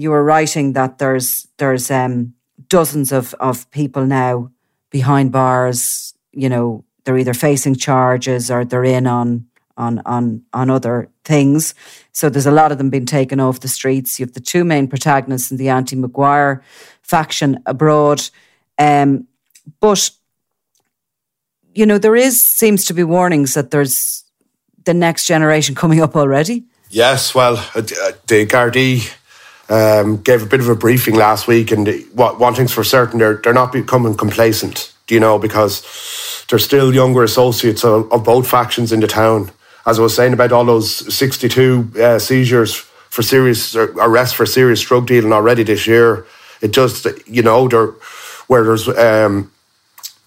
you 0.00 0.10
were 0.10 0.24
writing 0.24 0.72
that 0.72 0.98
there's 0.98 1.46
there's 1.58 1.90
um, 1.90 2.34
dozens 2.68 3.12
of 3.12 3.34
of 3.34 3.70
people 3.70 4.06
now 4.06 4.50
behind 4.90 5.30
bars. 5.30 6.14
You 6.32 6.48
know, 6.48 6.84
they're 7.04 7.18
either 7.18 7.34
facing 7.34 7.74
charges 7.74 8.50
or 8.50 8.64
they're 8.64 8.84
in 8.84 9.06
on 9.06 9.46
on 9.76 10.00
on 10.06 10.42
on 10.52 10.70
other 10.70 11.10
things. 11.24 11.74
So 12.12 12.30
there's 12.30 12.46
a 12.46 12.50
lot 12.50 12.72
of 12.72 12.78
them 12.78 12.88
being 12.90 13.06
taken 13.06 13.40
off 13.40 13.60
the 13.60 13.68
streets. 13.68 14.18
You 14.18 14.24
have 14.24 14.32
the 14.32 14.40
two 14.40 14.64
main 14.64 14.88
protagonists 14.88 15.50
in 15.50 15.58
the 15.58 15.68
anti 15.68 15.96
Maguire 15.96 16.62
faction 17.02 17.62
abroad, 17.66 18.22
um, 18.78 19.26
but 19.80 20.10
you 21.74 21.84
know 21.84 21.98
there 21.98 22.16
is 22.16 22.44
seems 22.44 22.86
to 22.86 22.94
be 22.94 23.04
warnings 23.04 23.52
that 23.54 23.70
there's 23.70 24.24
the 24.84 24.94
next 24.94 25.26
generation 25.26 25.74
coming 25.74 26.00
up 26.00 26.16
already. 26.16 26.64
Yes, 26.88 27.34
well, 27.34 27.56
uh, 27.74 27.82
the 27.82 28.46
Gardaí 28.46 29.14
um, 29.70 30.16
gave 30.18 30.42
a 30.42 30.46
bit 30.46 30.60
of 30.60 30.68
a 30.68 30.74
briefing 30.74 31.14
last 31.14 31.46
week, 31.46 31.70
and 31.70 31.88
one 32.14 32.54
thing's 32.54 32.72
for 32.72 32.84
certain, 32.84 33.18
they're 33.18 33.36
they're 33.36 33.54
not 33.54 33.72
becoming 33.72 34.16
complacent. 34.16 34.92
You 35.08 35.20
know 35.20 35.38
because 35.38 35.82
there's 36.48 36.64
still 36.64 36.94
younger 36.94 37.24
associates 37.24 37.84
of, 37.84 38.12
of, 38.12 38.22
both 38.22 38.48
factions 38.48 38.92
in 38.92 39.00
the 39.00 39.08
town. 39.08 39.50
As 39.86 39.98
I 39.98 40.02
was 40.02 40.14
saying 40.14 40.32
about 40.32 40.52
all 40.52 40.64
those 40.64 41.12
62 41.12 41.92
uh, 42.00 42.18
seizures 42.18 42.74
for 42.76 43.22
serious 43.22 43.74
arrests 43.74 44.36
for 44.36 44.46
serious 44.46 44.80
drug 44.80 45.06
dealing 45.06 45.32
already 45.32 45.64
this 45.64 45.86
year, 45.86 46.26
it 46.60 46.72
just 46.72 47.06
you 47.26 47.42
know 47.42 47.66
there 47.66 47.94
where 48.46 48.64
there's 48.64 48.88
um, 48.88 49.50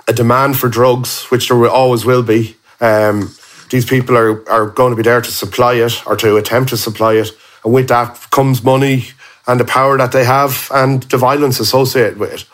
a 0.08 0.14
demand 0.14 0.58
for 0.58 0.70
drugs, 0.70 1.24
which 1.26 1.48
there 1.48 1.68
always 1.68 2.06
will 2.06 2.24
be. 2.24 2.56
Um, 2.82 3.34
these 3.70 3.86
people 3.86 4.18
are, 4.18 4.48
are 4.50 4.68
going 4.68 4.92
to 4.92 4.96
be 4.96 5.04
there 5.04 5.22
to 5.22 5.32
supply 5.32 5.76
it 5.76 6.06
or 6.06 6.16
to 6.18 6.38
attempt 6.38 6.70
to 6.70 6.78
supply 6.78 7.14
it. 7.14 7.32
And 7.64 7.74
with 7.74 7.88
that 7.88 8.28
comes 8.30 8.64
money, 8.64 9.08
and 9.48 9.60
the 9.60 9.66
power 9.66 9.98
that 9.98 10.12
they 10.12 10.24
have 10.24 10.70
and 10.74 11.04
the 11.04 11.18
violence 11.18 11.60
associated 11.60 12.18
with 12.18 12.34
it. 12.34 12.46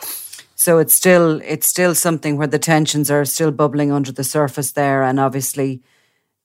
So 0.55 0.77
it's 0.77 0.93
still 0.93 1.41
it's 1.43 1.67
still 1.67 1.95
something 1.95 2.37
where 2.37 2.47
the 2.47 2.59
tensions 2.59 3.09
are 3.09 3.25
still 3.25 3.51
bubbling 3.51 3.91
under 3.91 4.11
the 4.11 4.23
surface 4.23 4.73
there, 4.73 5.03
and 5.03 5.19
obviously, 5.19 5.81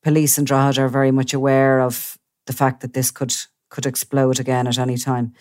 police 0.02 0.38
and 0.38 0.46
Drogheda 0.46 0.82
are 0.82 0.88
very 0.88 1.10
much 1.10 1.34
aware 1.34 1.80
of 1.80 2.16
the 2.46 2.52
fact 2.52 2.80
that 2.80 2.92
this 2.92 3.10
could 3.10 3.34
could 3.70 3.86
explode 3.86 4.38
again 4.38 4.68
at 4.68 4.78
any 4.78 4.96
time. 4.96 5.32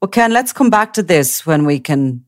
Well, 0.00 0.08
Ken, 0.08 0.32
let's 0.32 0.52
come 0.52 0.70
back 0.70 0.92
to 0.92 1.02
this 1.02 1.44
when 1.44 1.64
we 1.64 1.80
can 1.80 2.24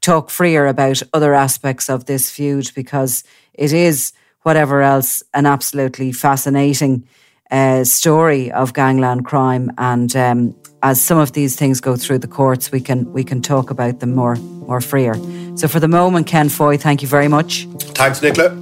talk 0.00 0.30
freer 0.30 0.66
about 0.66 1.02
other 1.12 1.34
aspects 1.34 1.88
of 1.88 2.04
this 2.04 2.30
feud 2.30 2.70
because 2.74 3.24
it 3.54 3.72
is 3.72 4.12
whatever 4.42 4.82
else 4.82 5.22
an 5.34 5.46
absolutely 5.46 6.12
fascinating 6.12 7.06
uh, 7.52 7.84
story 7.84 8.50
of 8.50 8.72
gangland 8.72 9.24
crime. 9.24 9.70
And 9.78 10.14
um, 10.16 10.56
as 10.82 11.00
some 11.00 11.18
of 11.18 11.32
these 11.32 11.54
things 11.54 11.80
go 11.80 11.94
through 11.96 12.18
the 12.18 12.28
courts, 12.28 12.72
we 12.72 12.80
can 12.80 13.12
we 13.12 13.22
can 13.22 13.40
talk 13.42 13.70
about 13.70 14.00
them 14.00 14.14
more 14.14 14.36
more 14.66 14.80
freer. 14.80 15.14
So 15.56 15.68
for 15.68 15.78
the 15.78 15.88
moment, 15.88 16.26
Ken 16.26 16.48
Foy, 16.48 16.76
thank 16.78 17.02
you 17.02 17.08
very 17.08 17.28
much. 17.28 17.66
Thanks, 17.94 18.22
Nicola. 18.22 18.58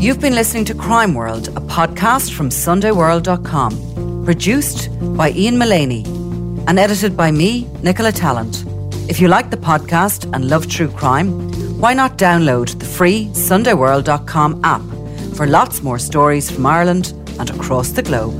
You've 0.00 0.20
been 0.20 0.34
listening 0.34 0.66
to 0.66 0.74
Crime 0.74 1.14
World, 1.14 1.48
a 1.48 1.62
podcast 1.62 2.32
from 2.34 2.50
SundayWorld.com, 2.50 4.24
produced 4.24 4.90
by 5.16 5.30
Ian 5.30 5.56
Mullaney 5.56 6.04
and 6.66 6.78
edited 6.78 7.16
by 7.16 7.30
me, 7.30 7.66
Nicola 7.82 8.12
Tallant. 8.12 8.64
If 9.08 9.18
you 9.20 9.28
like 9.28 9.50
the 9.50 9.56
podcast 9.56 10.30
and 10.34 10.48
love 10.48 10.68
true 10.68 10.88
crime, 10.88 11.50
why 11.76 11.92
not 11.92 12.16
download 12.16 12.78
the 12.78 12.84
free 12.84 13.26
SundayWorld.com 13.32 14.60
app 14.64 14.82
for 15.34 15.46
lots 15.46 15.82
more 15.82 15.98
stories 15.98 16.50
from 16.50 16.66
Ireland 16.66 17.12
and 17.38 17.50
across 17.50 17.90
the 17.90 18.02
globe. 18.02 18.34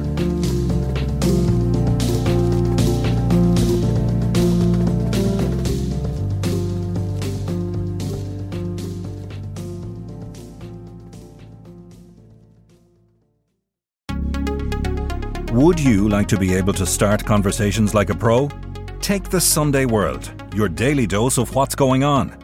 Would 15.53 15.81
you 15.81 16.09
like 16.09 16.29
to 16.29 16.37
be 16.37 16.55
able 16.55 16.73
to 16.75 16.87
start 16.87 17.25
conversations 17.25 17.95
like 17.95 18.11
a 18.11 18.15
pro? 18.15 18.49
Take 19.01 19.31
the 19.31 19.41
Sunday 19.41 19.87
World, 19.87 20.31
your 20.55 20.69
daily 20.69 21.07
dose 21.07 21.39
of 21.39 21.55
what's 21.55 21.75
going 21.75 22.05
on 22.05 22.44